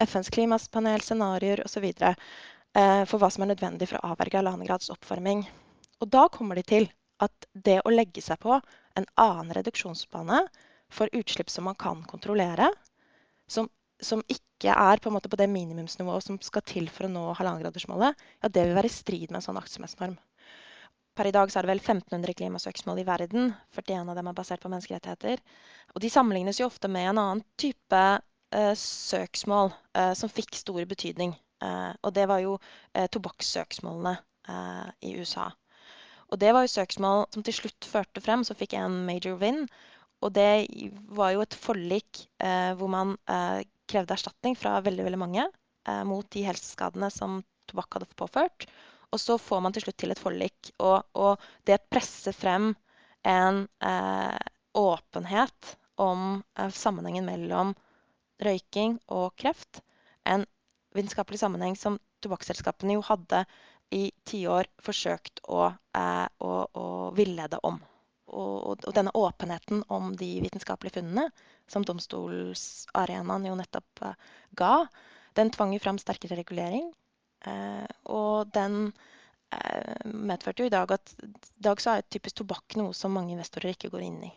FNs 0.03 0.31
klimapanel, 0.33 1.03
scenarioer 1.05 1.63
osv. 1.65 1.87
Eh, 1.91 3.03
for 3.09 3.21
hva 3.21 3.29
som 3.33 3.45
er 3.45 3.53
nødvendig 3.53 3.89
for 3.89 3.99
å 3.99 4.13
avverge 4.13 4.39
halvannengrads 4.39 4.91
oppvarming. 4.93 5.45
Og 6.01 6.09
da 6.13 6.27
kommer 6.33 6.57
de 6.57 6.65
til 6.67 6.89
at 7.23 7.47
det 7.53 7.79
å 7.85 7.93
legge 7.93 8.21
seg 8.21 8.39
på 8.43 8.57
en 8.57 9.07
annen 9.17 9.53
reduksjonsbane 9.57 10.43
for 10.93 11.11
utslipp 11.15 11.49
som 11.49 11.67
man 11.67 11.75
kan 11.79 12.03
kontrollere, 12.07 12.69
som, 13.47 13.69
som 14.01 14.23
ikke 14.31 14.73
er 14.73 15.01
på, 15.03 15.11
på, 15.11 15.39
det 15.39 15.49
minimumsnivået 15.51 16.25
som 16.25 16.39
skal 16.43 16.65
til 16.67 16.87
for 16.93 17.07
å 17.07 17.11
nå 17.11 17.25
halvannengradersmålet, 17.37 18.27
ja, 18.41 18.49
det 18.49 18.67
vil 18.67 18.77
være 18.77 18.91
i 18.91 18.95
strid 18.95 19.29
med 19.31 19.41
en 19.41 19.47
sånn 19.49 19.61
aktsomhetsnorm. 19.61 20.17
Per 21.17 21.25
i 21.25 21.33
dag 21.33 21.49
er 21.49 21.65
det 21.65 21.71
vel 21.71 21.81
1500 21.81 22.37
klimasøksmål 22.37 22.99
i 23.01 23.05
verden. 23.07 23.47
41 23.73 24.11
av 24.11 24.17
dem 24.19 24.27
er 24.29 24.35
basert 24.37 24.61
på 24.61 24.69
menneskerettigheter. 24.69 25.41
Og 25.95 26.03
de 26.03 26.11
sammenlignes 26.13 26.59
jo 26.61 26.67
ofte 26.69 26.91
med 26.93 27.09
en 27.09 27.21
annen 27.23 27.41
type 27.57 28.01
eh, 28.53 28.73
søksmål 28.77 29.71
eh, 29.97 30.13
som 30.19 30.29
fikk 30.29 30.59
stor 30.59 30.85
betydning. 30.85 31.33
Eh, 31.65 31.93
og 32.05 32.13
det 32.13 32.27
var 32.29 32.43
jo 32.43 32.59
tobakkssøksmålene 32.93 34.13
i 35.03 35.09
USA. 35.19 35.49
Og 36.31 36.39
det 36.39 36.53
var 36.55 36.63
jo 36.63 36.71
søksmål 36.71 37.25
som 37.33 37.43
til 37.43 37.55
slutt 37.57 37.87
førte 37.89 38.21
frem, 38.23 38.45
så 38.47 38.55
fikk 38.55 38.77
en 38.77 39.01
major 39.09 39.35
win. 39.41 39.65
Og 40.25 40.33
det 40.33 40.67
var 41.13 41.33
jo 41.35 41.43
et 41.43 41.57
forlik 41.61 42.23
eh, 42.41 42.73
hvor 42.77 42.89
man 42.91 43.15
eh, 43.29 43.61
krevde 43.87 44.15
erstatning 44.15 44.57
fra 44.57 44.79
veldig, 44.85 45.05
veldig 45.05 45.21
mange 45.21 45.45
eh, 45.45 46.03
mot 46.07 46.27
de 46.33 46.45
helseskadene 46.47 47.09
som 47.13 47.41
tobakk 47.69 47.97
hadde 47.99 48.17
påført. 48.17 48.67
Og 49.13 49.21
så 49.21 49.37
får 49.39 49.61
man 49.63 49.75
til 49.75 49.85
slutt 49.85 49.99
til 50.01 50.11
et 50.11 50.21
forlik. 50.21 50.71
Og, 50.83 51.05
og 51.15 51.43
det 51.69 51.79
presser 51.91 52.35
frem 52.35 52.73
en 53.27 53.65
eh, 53.83 54.39
åpenhet 54.77 55.77
om 56.01 56.41
eh, 56.57 56.69
sammenhengen 56.73 57.27
mellom 57.29 57.75
røyking 58.43 58.97
og 59.13 59.35
kreft. 59.39 59.81
En 60.25 60.45
vitenskapelig 60.97 61.39
sammenheng 61.41 61.77
som 61.79 61.99
tobakksselskapene 62.25 62.97
jo 62.97 63.05
hadde 63.05 63.45
i 63.93 64.09
tiår 64.27 64.67
forsøkt 64.83 65.41
å, 65.47 65.69
eh, 65.95 66.27
å, 66.43 66.53
å 66.67 66.87
villede 67.17 67.61
om. 67.67 67.79
Og, 68.37 68.77
og, 68.85 68.93
denne 68.93 69.13
åpenheten 69.17 69.83
om 69.93 70.11
de 70.17 70.29
vitenskapelige 70.43 70.99
funnene, 70.99 71.27
som 71.71 71.85
domstolsarenaen 71.87 73.47
jo 73.49 73.55
nettopp 73.57 74.03
eh, 74.05 74.25
ga, 74.59 74.73
den 75.37 75.51
tvang 75.53 75.75
jo 75.75 75.83
fram 75.83 75.99
sterkere 76.01 76.37
regulering. 76.39 76.91
Eh, 77.45 77.85
og 78.13 78.51
den 78.53 78.91
eh, 79.53 80.03
medførte 80.05 80.63
jo 80.63 80.71
i 80.71 80.73
dag 80.73 80.91
at 80.97 81.15
i 81.21 81.63
dag 81.69 81.81
så 81.81 81.97
er 81.97 82.09
typisk 82.11 82.43
tobakk 82.43 82.77
noe 82.79 82.93
som 82.97 83.15
mange 83.17 83.35
investorer 83.35 83.73
ikke 83.75 83.91
går 83.93 84.05
inn 84.09 84.21
i. 84.29 84.33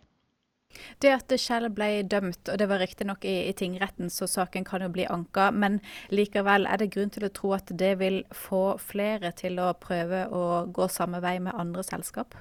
Det 1.02 1.10
at 1.10 1.32
Kjell 1.42 1.66
ble 1.74 1.88
dømt, 2.06 2.46
og 2.46 2.58
det 2.60 2.68
var 2.70 2.78
riktignok 2.78 3.24
i, 3.26 3.48
i 3.50 3.54
tingretten, 3.58 4.10
så 4.12 4.28
saken 4.30 4.64
kan 4.66 4.84
jo 4.84 4.90
bli 4.94 5.06
anka, 5.10 5.48
men 5.50 5.80
likevel 6.14 6.68
er 6.70 6.78
det 6.78 6.92
grunn 6.94 7.10
til 7.10 7.26
å 7.26 7.32
tro 7.34 7.50
at 7.56 7.72
det 7.82 7.96
vil 8.00 8.20
få 8.30 8.78
flere 8.78 9.32
til 9.36 9.58
å 9.58 9.72
prøve 9.74 10.28
å 10.30 10.44
gå 10.70 10.86
samme 10.92 11.22
vei 11.24 11.38
med 11.42 11.58
andre 11.58 11.82
selskap? 11.86 12.38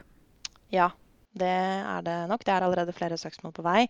Ja, 0.70 0.92
det 1.38 1.50
er 1.50 2.06
det 2.06 2.16
nok. 2.30 2.44
Det 2.46 2.54
er 2.54 2.66
allerede 2.66 2.96
flere 2.96 3.18
søksmål 3.18 3.54
på 3.54 3.66
vei. 3.66 3.84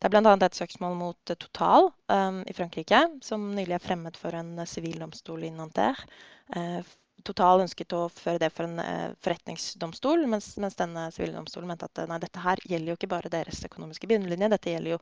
Det 0.00 0.08
er 0.08 0.14
bl.a. 0.14 0.32
et 0.34 0.58
søksmål 0.58 0.96
mot 0.98 1.32
Total 1.32 1.90
um, 2.10 2.40
i 2.46 2.56
Frankrike, 2.56 3.04
som 3.22 3.52
nylig 3.54 3.76
er 3.76 3.84
fremmet 3.84 4.18
for 4.18 4.34
en 4.34 4.56
sivil 4.66 4.98
domstol 4.98 5.46
i 5.46 5.52
Nanterre. 5.54 6.08
Uh, 6.56 6.82
Total 7.20 7.60
ønsket 7.60 7.92
å 7.92 8.06
føre 8.08 8.40
det 8.40 8.48
for 8.56 8.64
en 8.64 8.80
uh, 8.80 9.12
forretningsdomstol, 9.22 10.24
mens, 10.32 10.54
mens 10.58 10.78
denne 10.78 11.04
sivildomstolen 11.14 11.68
mente 11.68 11.86
at 11.86 12.00
nei, 12.08 12.16
dette 12.22 12.42
her 12.42 12.62
gjelder 12.64 12.90
jo 12.90 12.96
ikke 12.96 13.10
bare 13.12 13.32
deres 13.32 13.60
økonomiske 13.68 14.08
bunnlinje, 14.10 14.48
dette 14.50 14.72
gjelder 14.72 14.94
jo 14.94 15.00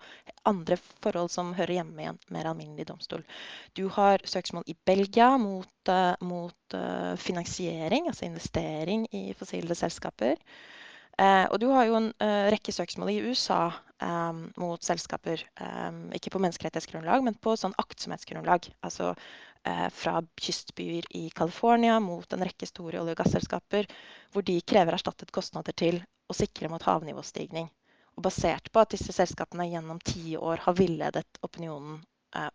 andre 0.51 0.77
forhold 0.98 1.31
som 1.33 1.55
hører 1.57 1.79
hjemme 1.79 2.03
i 2.03 2.09
en 2.11 2.18
mer 2.35 2.51
alminnelig 2.51 2.88
domstol. 2.90 3.22
Du 3.79 3.87
har 3.94 4.27
søksmål 4.27 4.66
i 4.66 4.77
Belgia 4.90 5.31
mot, 5.40 5.70
uh, 5.94 6.18
mot 6.20 6.79
finansiering, 7.22 8.11
altså 8.11 8.27
investering 8.27 9.07
i 9.16 9.31
fossile 9.38 9.72
selskaper. 9.79 10.37
Eh, 11.18 11.44
og 11.50 11.59
du 11.59 11.66
har 11.74 11.88
jo 11.88 11.96
en 11.98 12.12
uh, 12.22 12.46
rekke 12.52 12.72
søksmål 12.74 13.11
i 13.11 13.20
USA 13.26 13.72
um, 14.04 14.44
mot 14.61 14.85
selskaper, 14.87 15.42
um, 15.59 16.04
ikke 16.14 16.31
på 16.31 16.40
menneskerettighetsgrunnlag, 16.44 17.24
men 17.26 17.35
på 17.42 17.57
sånn 17.59 17.74
aktsomhetsgrunnlag. 17.83 18.68
Altså 18.87 19.11
uh, 19.16 19.88
fra 19.98 20.20
kystbyer 20.38 21.09
i 21.18 21.24
California 21.35 21.98
mot 22.02 22.37
en 22.37 22.46
rekke 22.46 22.68
store 22.70 23.02
olje- 23.02 23.16
og 23.16 23.22
gasselskaper, 23.24 23.90
hvor 24.31 24.46
de 24.46 24.61
krever 24.62 24.94
erstattet 24.94 25.35
kostnader 25.35 25.74
til 25.74 25.98
å 26.31 26.38
sikre 26.38 26.70
mot 26.70 26.87
havnivåstigning. 26.87 27.66
Og 28.18 28.26
basert 28.26 28.70
på 28.70 28.83
at 28.83 28.94
disse 28.94 29.14
selskapene 29.14 29.66
gjennom 29.72 29.98
ti 30.02 30.37
år 30.38 30.62
har 30.66 30.78
villedet 30.78 31.42
opinionen 31.46 31.98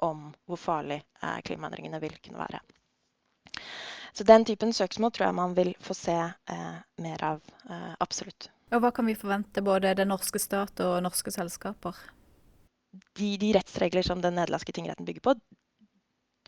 om 0.06 0.28
hvor 0.46 0.60
farlig 0.60 1.00
klimaendringene 1.48 1.98
vil 2.04 2.14
kunne 2.22 2.44
være. 2.44 2.60
Så 4.14 4.24
den 4.24 4.46
typen 4.46 4.74
søksmål 4.74 5.12
tror 5.12 5.26
jeg 5.26 5.36
man 5.36 5.56
vil 5.58 5.72
få 5.82 5.96
se 5.98 6.18
eh, 6.56 6.76
mer 7.02 7.24
av. 7.26 7.40
Eh, 7.70 7.94
absolutt. 8.00 8.52
Og 8.74 8.82
Hva 8.82 8.90
kan 8.96 9.06
vi 9.06 9.18
forvente 9.18 9.62
både 9.66 9.94
den 9.98 10.10
norske 10.10 10.40
stat 10.42 10.82
og 10.82 10.98
norske 11.06 11.32
selskaper? 11.34 11.98
De, 13.18 13.36
de 13.42 13.52
rettsregler 13.58 14.06
som 14.06 14.22
den 14.22 14.36
nederlandske 14.38 14.74
tingretten 14.74 15.06
bygger 15.06 15.26
på, 15.26 15.36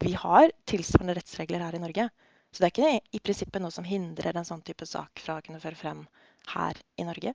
vi 0.02 0.14
har 0.18 0.52
tilsvarende 0.68 1.16
rettsregler 1.18 1.64
her 1.64 1.78
i 1.78 1.82
Norge. 1.82 2.10
Så 2.52 2.62
det 2.62 2.68
er 2.68 2.74
ikke 2.74 3.18
i 3.18 3.22
prinsippet 3.24 3.64
noe 3.64 3.74
som 3.74 3.88
hindrer 3.88 4.36
en 4.36 4.48
sånn 4.48 4.64
type 4.66 4.88
sak 4.88 5.22
fra 5.22 5.38
å 5.38 5.46
kunne 5.46 5.62
føre 5.64 5.80
frem 5.80 6.04
her 6.54 6.78
i 7.00 7.06
Norge. 7.08 7.34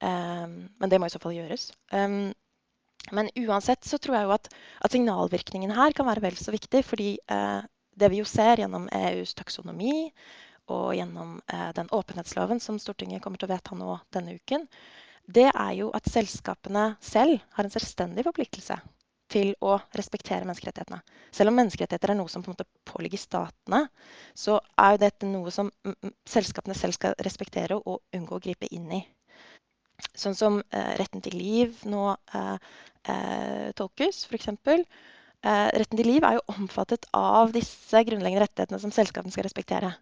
Um, 0.00 0.54
men 0.80 0.92
det 0.92 1.00
må 1.00 1.08
i 1.08 1.12
så 1.12 1.20
fall 1.22 1.36
gjøres. 1.36 1.70
Um, 1.92 2.32
men 3.16 3.30
uansett 3.42 3.84
så 3.86 3.98
tror 4.00 4.16
jeg 4.16 4.28
jo 4.28 4.36
at, 4.36 4.48
at 4.84 4.94
signalvirkningen 4.94 5.74
her 5.76 5.94
kan 5.96 6.08
være 6.08 6.24
vel 6.24 6.38
så 6.40 6.54
viktig. 6.54 6.82
Fordi 6.88 7.10
uh, 7.32 7.60
det 8.00 8.10
vi 8.12 8.20
jo 8.22 8.28
ser 8.28 8.62
gjennom 8.62 8.88
EUs 8.96 9.36
taksonomi 9.38 10.10
og 10.70 10.94
gjennom 10.96 11.36
eh, 11.52 11.68
den 11.76 11.90
åpenhetsloven 11.96 12.62
som 12.62 12.78
Stortinget 12.82 13.22
kommer 13.24 13.40
til 13.40 13.50
å 13.50 13.54
vedta 13.54 13.76
nå 13.78 13.98
denne 14.14 14.36
uken, 14.38 14.66
det 15.30 15.50
er 15.50 15.74
jo 15.78 15.90
at 15.94 16.08
selskapene 16.10 16.94
selv 17.04 17.42
har 17.56 17.66
en 17.66 17.74
selvstendig 17.74 18.24
forpliktelse 18.26 18.78
til 19.30 19.52
å 19.62 19.76
respektere 19.94 20.46
menneskerettighetene. 20.48 20.98
Selv 21.34 21.52
om 21.52 21.58
menneskerettigheter 21.60 22.12
er 22.12 22.18
noe 22.18 22.32
som 22.32 22.42
på 22.42 22.50
en 22.50 22.56
måte 22.56 22.66
påligger 22.88 23.20
statene, 23.22 23.84
så 24.34 24.58
er 24.74 24.96
jo 24.96 25.02
dette 25.04 25.30
noe 25.30 25.52
som 25.54 25.70
selskapene 26.28 26.74
selv 26.74 26.98
skal 26.98 27.14
respektere 27.22 27.78
og 27.78 28.02
unngå 28.16 28.40
å 28.40 28.42
gripe 28.42 28.70
inn 28.74 28.90
i. 28.98 29.04
Sånn 30.16 30.34
som 30.34 30.58
eh, 30.72 30.92
retten 30.98 31.22
til 31.22 31.36
liv 31.38 31.82
nå 31.86 32.08
eh, 32.34 32.56
eh, 33.12 33.70
tolkes, 33.78 34.24
f.eks. 34.26 34.50
Eh, 34.50 35.68
retten 35.78 36.00
til 36.00 36.08
liv 36.08 36.24
er 36.26 36.38
jo 36.38 36.46
omfattet 36.56 37.06
av 37.16 37.52
disse 37.54 38.02
grunnleggende 38.08 38.48
rettighetene 38.48 38.80
som 38.82 38.94
selskapene 38.94 39.32
skal 39.32 39.46
respektere. 39.46 39.92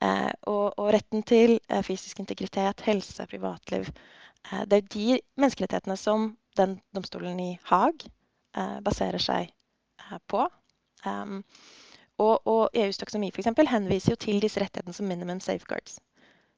Eh, 0.00 0.30
og, 0.48 0.78
og, 0.78 0.86
retten 0.94 1.24
til 1.28 1.58
eh, 1.68 1.82
fysisk 1.84 2.22
integritet, 2.22 2.80
helse, 2.86 3.26
privatliv. 3.28 3.90
Eh, 4.48 4.62
det 4.70 4.78
er 4.78 4.92
de 4.94 5.18
menneskerettighetene 5.36 5.96
som 6.00 6.30
den 6.56 6.78
domstolen 6.96 7.40
i 7.40 7.50
Haag 7.70 8.08
baserer 8.82 9.22
seg 9.22 9.52
på. 10.26 10.40
Um, 11.06 11.44
og, 12.18 12.40
og, 12.50 12.74
EUs 12.74 12.98
taksonomi 12.98 13.30
henviser 13.30 14.10
jo 14.10 14.16
til 14.18 14.40
disse 14.42 14.58
rettighetene 14.58 14.92
som 14.92 15.06
minimum 15.06 15.38
safeguards. 15.40 16.00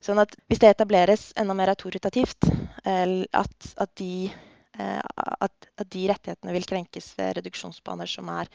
Sånn 0.01 0.19
at 0.19 0.33
hvis 0.49 0.63
det 0.63 0.71
etableres 0.73 1.35
enda 1.37 1.53
mer 1.55 1.69
autoritativt, 1.69 2.49
at, 2.89 3.69
at 3.77 3.93
de 4.01 4.33
at, 4.73 5.69
at, 5.77 5.87
de 5.93 6.09
rettighetene 6.09 6.57
vil 6.57 6.65
krenkes 6.65 7.13
ved 7.19 7.37
reduksjonsbaner 7.37 8.09
som 8.09 8.33
er 8.33 8.49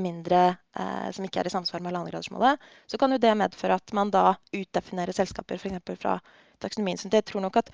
mindre, 0.00 0.56
eh, 0.76 1.10
som 1.14 1.26
ikke 1.26 1.42
er 1.42 1.50
i 1.50 1.54
samsvar 1.54 1.80
med 1.80 1.92
halvannengradersmålet, 1.92 2.66
så 2.86 2.98
kan 2.98 3.14
jo 3.14 3.20
det 3.22 3.34
medføre 3.38 3.78
at 3.78 3.94
man 3.96 4.10
da 4.14 4.34
utdefinerer 4.54 5.16
selskaper 5.16 5.60
f.eks. 5.60 5.94
fra 6.00 6.18
taksonomien. 6.62 6.98
Så 6.98 7.12
jeg 7.12 7.26
tror 7.28 7.44
nok 7.44 7.62
at 7.62 7.72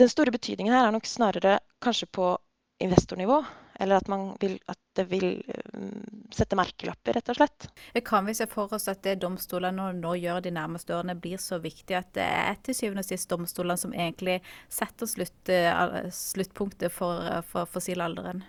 den 0.00 0.08
store 0.08 0.32
betydningen 0.32 0.74
her 0.74 0.88
er 0.88 0.94
nok 0.94 1.08
snarere 1.08 1.58
kanskje 1.84 2.08
på 2.12 2.36
investornivå. 2.82 3.42
Eller 3.80 3.98
at, 3.98 4.08
vil, 4.40 4.58
at 4.68 4.78
det 4.96 5.04
vil 5.10 5.26
um, 5.74 6.02
sette 6.30 6.54
merkelapper, 6.58 7.16
rett 7.16 7.30
og 7.32 7.38
slett. 7.38 7.66
Kan 8.04 8.28
vi 8.28 8.34
se 8.36 8.46
for 8.46 8.70
oss 8.76 8.86
at 8.92 9.00
det 9.02 9.16
domstolene 9.24 9.88
nå, 9.96 10.12
gjør 10.20 10.42
de 10.44 10.52
nærmeste 10.54 10.94
årene, 10.94 11.16
blir 11.18 11.40
så 11.40 11.58
viktig 11.62 11.96
at 11.98 12.12
det 12.14 12.26
er 12.26 12.60
til 12.62 12.76
syvende 12.76 13.02
og 13.02 13.08
sist 13.08 13.30
domstolene 13.32 13.80
som 13.80 13.96
egentlig 13.96 14.38
setter 14.70 15.08
slutt, 15.10 15.40
uh, 15.50 16.04
sluttpunktet 16.14 16.94
for, 16.94 17.24
for 17.48 17.70
fossilalderen? 17.72 18.44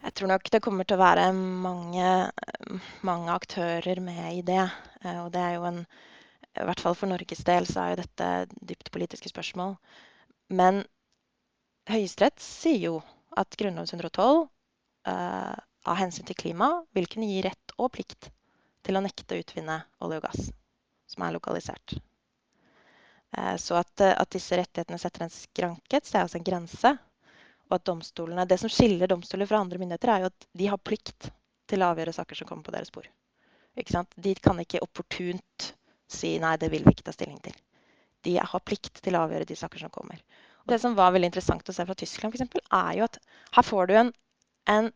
Jeg 0.00 0.14
tror 0.16 0.30
nok 0.32 0.48
det 0.52 0.62
kommer 0.64 0.86
til 0.88 0.96
å 0.96 1.02
være 1.02 1.26
mange, 1.36 2.12
mange 3.04 3.34
aktører 3.34 4.00
med 4.00 4.22
i 4.32 4.44
det. 4.46 4.62
Uh, 5.04 5.26
og 5.26 5.28
det 5.34 5.42
er 5.44 5.58
jo 5.58 5.66
en 5.68 5.82
I 5.82 6.64
hvert 6.66 6.80
fall 6.82 6.96
for 6.98 7.10
Norges 7.10 7.44
del 7.46 7.68
så 7.68 7.82
er 7.82 7.92
jo 7.92 8.00
dette 8.00 8.30
dypt 8.72 8.90
politiske 8.94 9.30
spørsmål. 9.30 9.76
Men 10.50 10.82
Høyesterett 11.90 12.40
sier 12.42 12.80
jo 12.88 12.94
at 13.38 13.56
grunnlov 13.60 13.86
112 13.92 14.40
uh, 15.06 15.56
av 15.86 15.98
hensyn 16.00 16.26
til 16.28 16.38
klima 16.38 16.72
vil 16.96 17.08
kunne 17.10 17.28
gi 17.30 17.44
rett 17.46 17.76
og 17.78 17.92
plikt 17.94 18.30
til 18.86 18.96
å 18.96 19.04
nekte 19.04 19.36
å 19.36 19.44
utvinne 19.44 19.82
olje 20.02 20.20
og 20.20 20.26
gass 20.26 20.48
som 21.10 21.26
er 21.26 21.36
lokalisert. 21.36 21.96
Uh, 23.36 23.54
så 23.60 23.78
at, 23.82 23.94
at, 24.00 24.32
disse 24.32 24.56
rettighetene 24.58 24.98
setter 24.98 25.28
en 25.28 25.34
skranke, 25.34 26.00
det 26.00 26.16
er 26.16 26.24
altså 26.24 26.40
en 26.40 26.48
grense. 26.50 26.96
Og 27.70 27.78
at 27.78 27.86
domstolene, 27.86 28.46
Det 28.50 28.58
som 28.58 28.70
skiller 28.72 29.06
domstoler 29.06 29.46
fra 29.46 29.60
andre 29.62 29.78
myndigheter, 29.78 30.10
er 30.10 30.24
jo 30.24 30.30
at 30.32 30.46
de 30.58 30.66
har 30.66 30.78
plikt 30.82 31.30
til 31.70 31.82
å 31.82 31.92
avgjøre 31.94 32.14
saker 32.16 32.40
som 32.40 32.48
kommer 32.48 32.66
på 32.66 32.74
deres 32.74 32.90
bord. 32.90 33.06
De 33.76 34.34
kan 34.34 34.58
ikke 34.58 34.82
opportunt 34.82 35.72
si 36.10 36.34
nei, 36.42 36.56
det 36.58 36.70
vil 36.72 36.82
vi 36.82 36.96
ikke 36.96 37.06
ta 37.06 37.14
stilling 37.14 37.38
til. 37.44 37.54
De 38.26 38.34
har 38.42 38.64
plikt 38.66 38.98
til 39.04 39.14
å 39.16 39.22
avgjøre 39.24 39.46
de 39.48 39.56
saker 39.56 39.84
som 39.84 39.92
kommer. 39.94 40.18
Det 40.66 40.78
som 40.82 40.96
var 40.98 41.14
veldig 41.14 41.30
interessant 41.30 41.70
å 41.70 41.74
se 41.74 41.86
fra 41.86 41.94
Tyskland, 41.94 42.32
for 42.32 42.40
eksempel, 42.40 42.64
er 42.74 42.98
jo 42.98 43.06
at 43.06 43.16
her 43.56 43.66
får 43.66 43.86
du 43.88 43.94
en, 44.00 44.10
en 44.68 44.90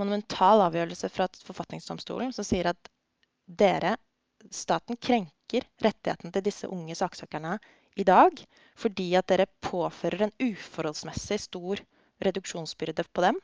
monumental 0.00 0.62
avgjørelse 0.64 1.10
fra 1.12 1.26
forfatningsdomstolen 1.44 2.32
som 2.32 2.46
sier 2.46 2.70
at 2.70 2.90
dere, 3.60 3.96
staten, 4.54 4.96
krenker 4.96 5.66
rettighetene 5.82 6.32
til 6.32 6.46
disse 6.46 6.70
unge 6.70 6.96
saksøkerne 6.96 7.58
i 7.98 8.06
dag 8.06 8.42
fordi 8.80 9.10
at 9.18 9.28
dere 9.28 9.48
påfører 9.64 10.26
en 10.26 10.36
uforholdsmessig 10.40 11.40
stor 11.42 11.82
reduksjonsbyrde 12.24 13.04
på 13.12 13.24
dem. 13.24 13.40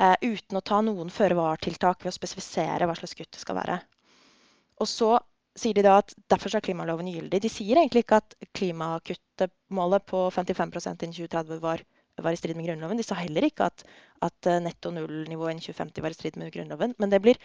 Uh, 0.00 0.16
uten 0.22 0.56
å 0.56 0.64
ta 0.64 0.78
noen 0.84 1.10
føre-var-tiltak 1.12 2.04
ved 2.04 2.12
å 2.12 2.16
spesifisere 2.16 2.86
hva 2.88 2.94
slags 2.96 3.16
kutt 3.18 3.32
det 3.34 3.42
skal 3.42 3.58
være. 3.58 3.80
Og 4.80 4.88
så 4.88 5.16
sier 5.60 5.76
de 5.76 5.84
da 5.84 5.98
at 6.00 6.14
derfor 6.30 6.54
er 6.56 6.64
klimaloven 6.64 7.10
gyldig. 7.10 7.42
De 7.42 7.50
sier 7.52 7.76
egentlig 7.76 8.04
ikke 8.06 8.20
at 8.22 8.36
klimakuttmålet 8.56 10.06
på 10.08 10.22
55% 10.32 11.04
innen 11.04 11.16
2030 11.16 11.60
var, 11.64 11.82
var, 12.16 12.32
i 12.32 12.40
strid 12.40 12.56
med 12.56 12.68
Grunnloven. 12.68 13.00
De 13.00 13.06
sa 13.06 13.18
heller 13.18 13.44
ikke 13.48 13.68
at, 13.68 13.84
at 14.24 14.48
eh, 14.48 14.60
netto 14.62 14.92
null-nivået 14.94 15.56
innen 15.56 15.66
2050 15.66 16.06
var 16.06 16.14
i 16.14 16.18
strid 16.18 16.38
med 16.40 16.52
Grunnloven. 16.54 16.94
Men 17.02 17.16
blir, 17.26 17.40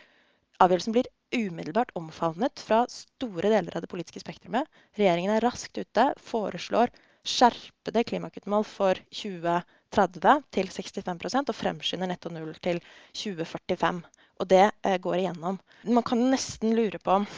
avgjørelsen 0.63 0.95
blir 0.95 1.09
umiddelbart 1.35 1.91
omfavnet 1.99 2.61
fra 2.63 2.85
store 2.91 3.51
deler 3.51 3.75
av 3.75 3.83
det 3.83 3.89
politiske 3.91 4.21
spektrumet. 4.23 4.69
Regjeringen 4.95 5.33
er 5.35 5.43
raskt 5.43 5.77
ute, 5.77 6.07
foreslår 6.23 6.93
skjerpede 7.25 8.05
klimakuttmål 8.07 8.63
for 8.69 8.99
2030 9.19 10.45
til 10.55 10.71
65% 10.71 11.51
og 11.51 11.57
fremskynder 11.57 12.11
netto 12.11 12.31
null 12.31 12.53
til 12.63 12.79
2045. 13.17 14.01
Og 14.39 14.49
det 14.51 14.63
eh, 14.85 14.97
går 15.01 15.19
igjennom. 15.19 15.59
Man 15.87 16.07
kan 16.07 16.23
nesten 16.31 16.75
lure 16.77 17.01
på 17.01 17.19
om 17.19 17.29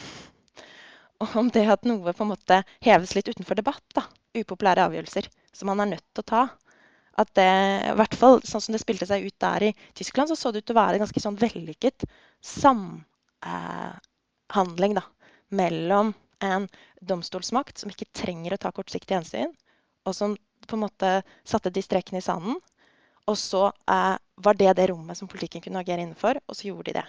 om 1.18 1.48
det 1.50 1.64
at 1.66 1.82
noe 1.82 2.12
på 2.14 2.22
en 2.22 2.30
måte 2.30 2.60
heves 2.86 3.16
litt 3.16 3.26
utenfor 3.26 3.58
debatt. 3.58 3.82
da, 3.90 4.04
Upopulære 4.38 4.84
avgjørelser 4.86 5.26
som 5.50 5.66
man 5.66 5.82
er 5.82 5.96
nødt 5.96 6.06
til 6.14 6.22
å 6.22 6.30
ta. 6.30 6.42
At 7.18 7.32
det, 7.34 7.50
i 7.90 7.96
hvert 7.98 8.14
fall 8.14 8.38
sånn 8.46 8.62
som 8.62 8.76
det 8.76 8.78
spilte 8.84 9.08
seg 9.10 9.26
ut 9.26 9.34
der 9.42 9.64
i 9.66 9.74
Tyskland, 9.98 10.30
så 10.30 10.38
så 10.38 10.52
det 10.54 10.62
ut 10.62 10.68
til 10.70 10.76
å 10.76 10.78
være 10.78 11.00
en 11.00 11.02
ganske 11.02 11.22
sånn 11.24 11.40
vellykket 11.40 12.06
samhandling 12.38 13.08
eh, 13.46 14.94
da, 14.94 15.04
mellom 15.48 16.12
en 16.40 16.68
domstolsmakt 17.00 17.78
som 17.78 17.90
ikke 17.90 18.10
trenger 18.12 18.54
å 18.54 18.60
ta 18.62 18.72
kortsiktig 18.72 19.16
hensyn, 19.18 19.54
og 20.06 20.14
som 20.14 20.36
på 20.68 20.76
en 20.76 20.84
måte 20.86 21.12
satte 21.44 21.70
de 21.70 21.82
strekene 21.82 22.22
i 22.22 22.24
sanden. 22.24 22.58
Og 23.28 23.36
så 23.36 23.66
eh, 23.68 24.16
var 24.36 24.58
det 24.58 24.74
det 24.78 24.88
rommet 24.90 25.18
som 25.18 25.28
politikken 25.28 25.62
kunne 25.64 25.82
agere 25.84 26.04
innenfor, 26.04 26.40
og 26.46 26.56
så 26.56 26.70
gjorde 26.70 26.92
de 26.92 27.00
det. 27.00 27.06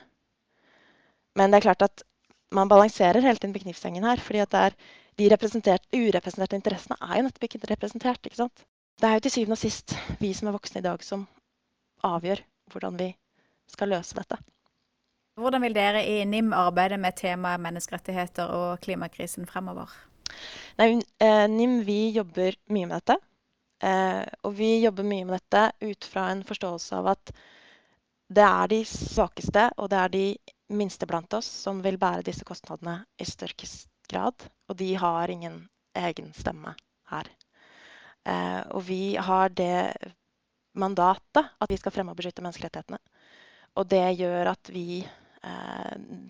Men 1.40 1.52
det 1.52 1.60
er 1.60 1.70
klart 1.70 1.86
at 1.86 2.04
man 2.52 2.70
balanserer 2.70 3.22
hele 3.22 3.38
tiden 3.38 3.54
på 3.54 3.64
knivsengen 3.64 4.04
her. 4.04 4.18
fordi 4.18 4.40
at 4.40 4.54
er 4.54 4.76
de 5.18 5.30
urepresenterte 5.30 6.56
interessene 6.56 6.98
er 7.02 7.18
jo 7.18 7.24
nettopp 7.28 7.44
ikke 7.44 7.68
representert. 7.70 8.26
ikke 8.26 8.36
sant? 8.36 8.66
Det 9.00 9.08
er 9.08 9.14
jo 9.14 9.20
til 9.20 9.32
syvende 9.32 9.56
og 9.56 9.62
sist 9.62 9.96
vi 10.20 10.34
som 10.34 10.48
er 10.50 10.56
voksne 10.58 10.80
i 10.80 10.88
dag, 10.88 11.04
som 11.04 11.28
avgjør 12.04 12.42
hvordan 12.72 12.98
vi 13.00 13.14
skal 13.68 13.94
løse 13.94 14.16
dette. 14.16 14.38
Hvordan 15.40 15.64
vil 15.64 15.76
dere 15.76 16.04
i 16.04 16.20
NIM 16.28 16.52
arbeide 16.56 16.98
med 17.00 17.16
temaet 17.16 17.62
menneskerettigheter 17.64 18.52
og 18.52 18.82
klimakrisen 18.84 19.48
fremover? 19.48 19.92
Nei, 20.80 21.00
eh, 21.24 21.46
NIM 21.48 21.80
vi 21.88 22.12
jobber 22.16 22.58
mye 22.74 22.90
med 22.90 22.98
dette. 22.98 23.18
Eh, 23.80 24.26
og 24.44 24.54
vi 24.58 24.82
jobber 24.84 25.08
mye 25.08 25.26
med 25.26 25.40
dette 25.40 25.72
ut 25.88 26.06
fra 26.12 26.28
en 26.34 26.44
forståelse 26.44 27.00
av 27.00 27.14
at 27.14 27.32
det 28.30 28.46
er 28.46 28.68
de 28.70 28.82
svakeste 28.86 29.70
og 29.80 29.88
det 29.90 30.00
er 30.00 30.12
de 30.14 30.26
minste 30.76 31.08
blant 31.10 31.34
oss 31.34 31.48
som 31.64 31.80
vil 31.82 31.98
bære 31.98 32.26
disse 32.28 32.46
kostnadene 32.46 33.00
i 33.18 33.26
størst 33.26 33.88
grad. 34.12 34.50
Og 34.70 34.78
de 34.78 34.94
har 35.00 35.32
ingen 35.32 35.64
egen 35.98 36.34
stemme 36.36 36.76
her. 37.10 37.32
Eh, 38.28 38.62
og 38.76 38.84
vi 38.86 39.16
har 39.16 39.50
det 39.50 39.96
mandatet 40.76 41.48
at 41.60 41.72
vi 41.72 41.80
skal 41.80 41.96
fremme 41.96 42.14
og 42.14 42.20
beskytte 42.20 42.44
menneskerettighetene. 42.44 43.00
Og 43.80 43.88
det 43.90 44.06
gjør 44.20 44.52
at 44.52 44.70
vi 44.74 45.02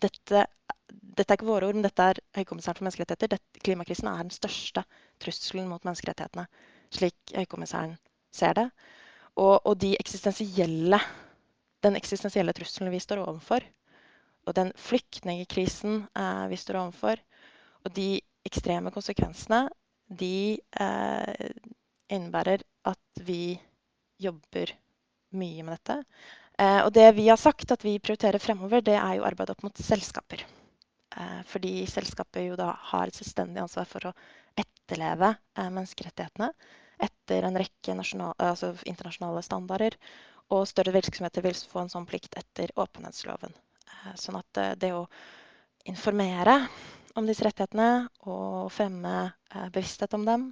dette, 0.03 0.43
dette, 0.89 1.25
er 1.25 1.37
ikke 1.37 1.47
våre 1.47 1.69
ord, 1.69 1.77
men 1.77 1.85
dette 1.85 2.05
er 2.11 2.21
Høykommissæren 2.37 2.77
for 2.77 2.87
menneskerettigheter. 2.87 3.31
Dette, 3.35 3.63
klimakrisen 3.65 4.09
er 4.11 4.21
den 4.21 4.33
største 4.33 4.83
trusselen 5.23 5.69
mot 5.71 5.85
menneskerettighetene, 5.87 6.45
slik 6.93 7.33
Høykommissæren 7.35 7.97
ser 8.35 8.55
det. 8.59 8.67
Og, 9.39 9.55
og 9.65 9.79
de 9.81 9.95
eksistensielle, 9.99 10.99
den 11.85 11.97
eksistensielle 11.99 12.53
trusselen 12.57 12.91
vi 12.93 13.01
står 13.01 13.23
overfor, 13.23 13.65
og 14.47 14.55
den 14.57 14.71
flyktningkrisen 14.77 16.03
eh, 16.17 16.45
vi 16.51 16.57
står 16.59 16.81
overfor, 16.83 17.21
og 17.85 17.95
de 17.95 18.19
ekstreme 18.47 18.91
konsekvensene, 18.91 19.67
de 20.09 20.57
eh, 20.57 21.49
innebærer 22.09 22.63
at 22.89 23.23
vi 23.25 23.59
jobber 24.19 24.73
mye 25.37 25.63
med 25.63 25.77
dette. 25.77 25.99
Eh, 26.59 26.81
og 26.83 26.91
det 26.93 27.07
vi 27.15 27.29
har 27.29 27.39
sagt 27.39 27.71
at 27.71 27.85
vi 27.85 27.99
prioriterer 28.03 28.41
fremover, 28.43 28.83
det 28.83 28.97
er 28.99 29.15
jo 29.17 29.27
arbeid 29.27 29.53
opp 29.53 29.63
mot 29.63 29.79
selskaper. 29.83 30.43
Eh, 31.15 31.39
fordi 31.47 31.85
selskapet 31.87 32.49
jo 32.49 32.57
da 32.59 32.73
har 32.91 33.07
et 33.07 33.15
selvstendig 33.15 33.63
ansvar 33.63 33.87
for 33.87 34.09
å 34.09 34.15
etterleve 34.59 35.31
eh, 35.31 35.69
menneskerettighetene 35.69 36.51
etter 36.99 37.47
en 37.47 37.55
rekke 37.61 37.95
altså 37.95 38.73
internasjonale 38.83 39.43
standarder. 39.45 39.95
Og 40.51 40.67
større 40.67 40.91
virksomheter 40.91 41.45
vil 41.45 41.55
få 41.71 41.85
en 41.85 41.91
sånn 41.93 42.07
plikt 42.09 42.35
etter 42.35 42.73
åpenhetsloven. 42.75 43.53
Sånn 44.17 44.39
at 44.39 44.59
det 44.81 44.89
å 44.95 45.03
informere 45.87 46.55
om 47.19 47.27
disse 47.27 47.45
rettighetene 47.45 48.07
og 48.27 48.71
fremme 48.73 49.29
bevissthet 49.75 50.15
om 50.17 50.25
dem 50.25 50.47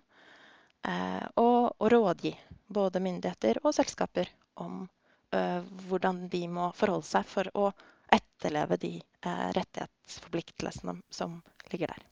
og, 0.86 1.74
og, 1.80 1.88
rådgi 1.92 2.36
både 2.78 3.02
myndigheter 3.04 3.60
og 3.64 3.74
selskaper 3.76 4.30
om 4.62 4.86
hvordan 5.32 6.28
de 6.32 6.44
må 6.48 6.70
forholde 6.78 7.08
seg 7.08 7.28
for 7.28 7.50
å 7.58 7.72
etterleve 8.14 8.78
de 8.80 8.94
uh, 9.26 9.50
rettighetsforpliktelsene 9.58 10.96
som 11.12 11.42
ligger 11.72 11.92
der. 11.92 12.06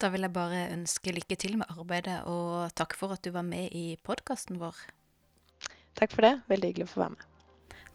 Da 0.00 0.10
vil 0.12 0.26
jeg 0.26 0.34
bare 0.34 0.66
ønske 0.74 1.14
lykke 1.14 1.38
til 1.40 1.56
med 1.60 1.70
arbeidet, 1.70 2.18
og 2.28 2.74
takk 2.76 2.96
for 2.98 3.14
at 3.14 3.22
du 3.24 3.30
var 3.32 3.46
med 3.46 3.72
i 3.72 3.94
podkasten 4.04 4.58
vår. 4.60 4.74
Takk 5.94 6.12
for 6.12 6.26
det. 6.26 6.34
Veldig 6.50 6.72
hyggelig 6.72 6.88
å 6.88 6.92
få 6.96 7.04
være 7.04 7.14
med. 7.14 7.30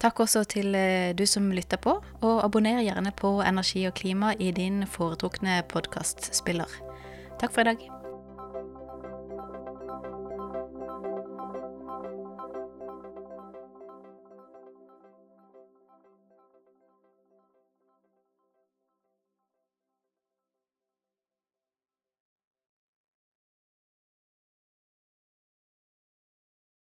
Takk 0.00 0.24
også 0.24 0.46
til 0.48 0.72
du 1.12 1.26
som 1.28 1.52
lytter 1.52 1.78
på, 1.84 1.98
og 2.00 2.40
abonner 2.40 2.80
gjerne 2.80 3.12
på 3.12 3.36
Energi 3.44 3.84
og 3.84 3.98
klima 4.00 4.32
i 4.40 4.48
din 4.56 4.86
foretrukne 4.88 5.60
podkastspiller. 5.68 6.80
Takk 7.36 7.52
for 7.52 7.68
i 7.68 7.74
dag. 7.74 7.99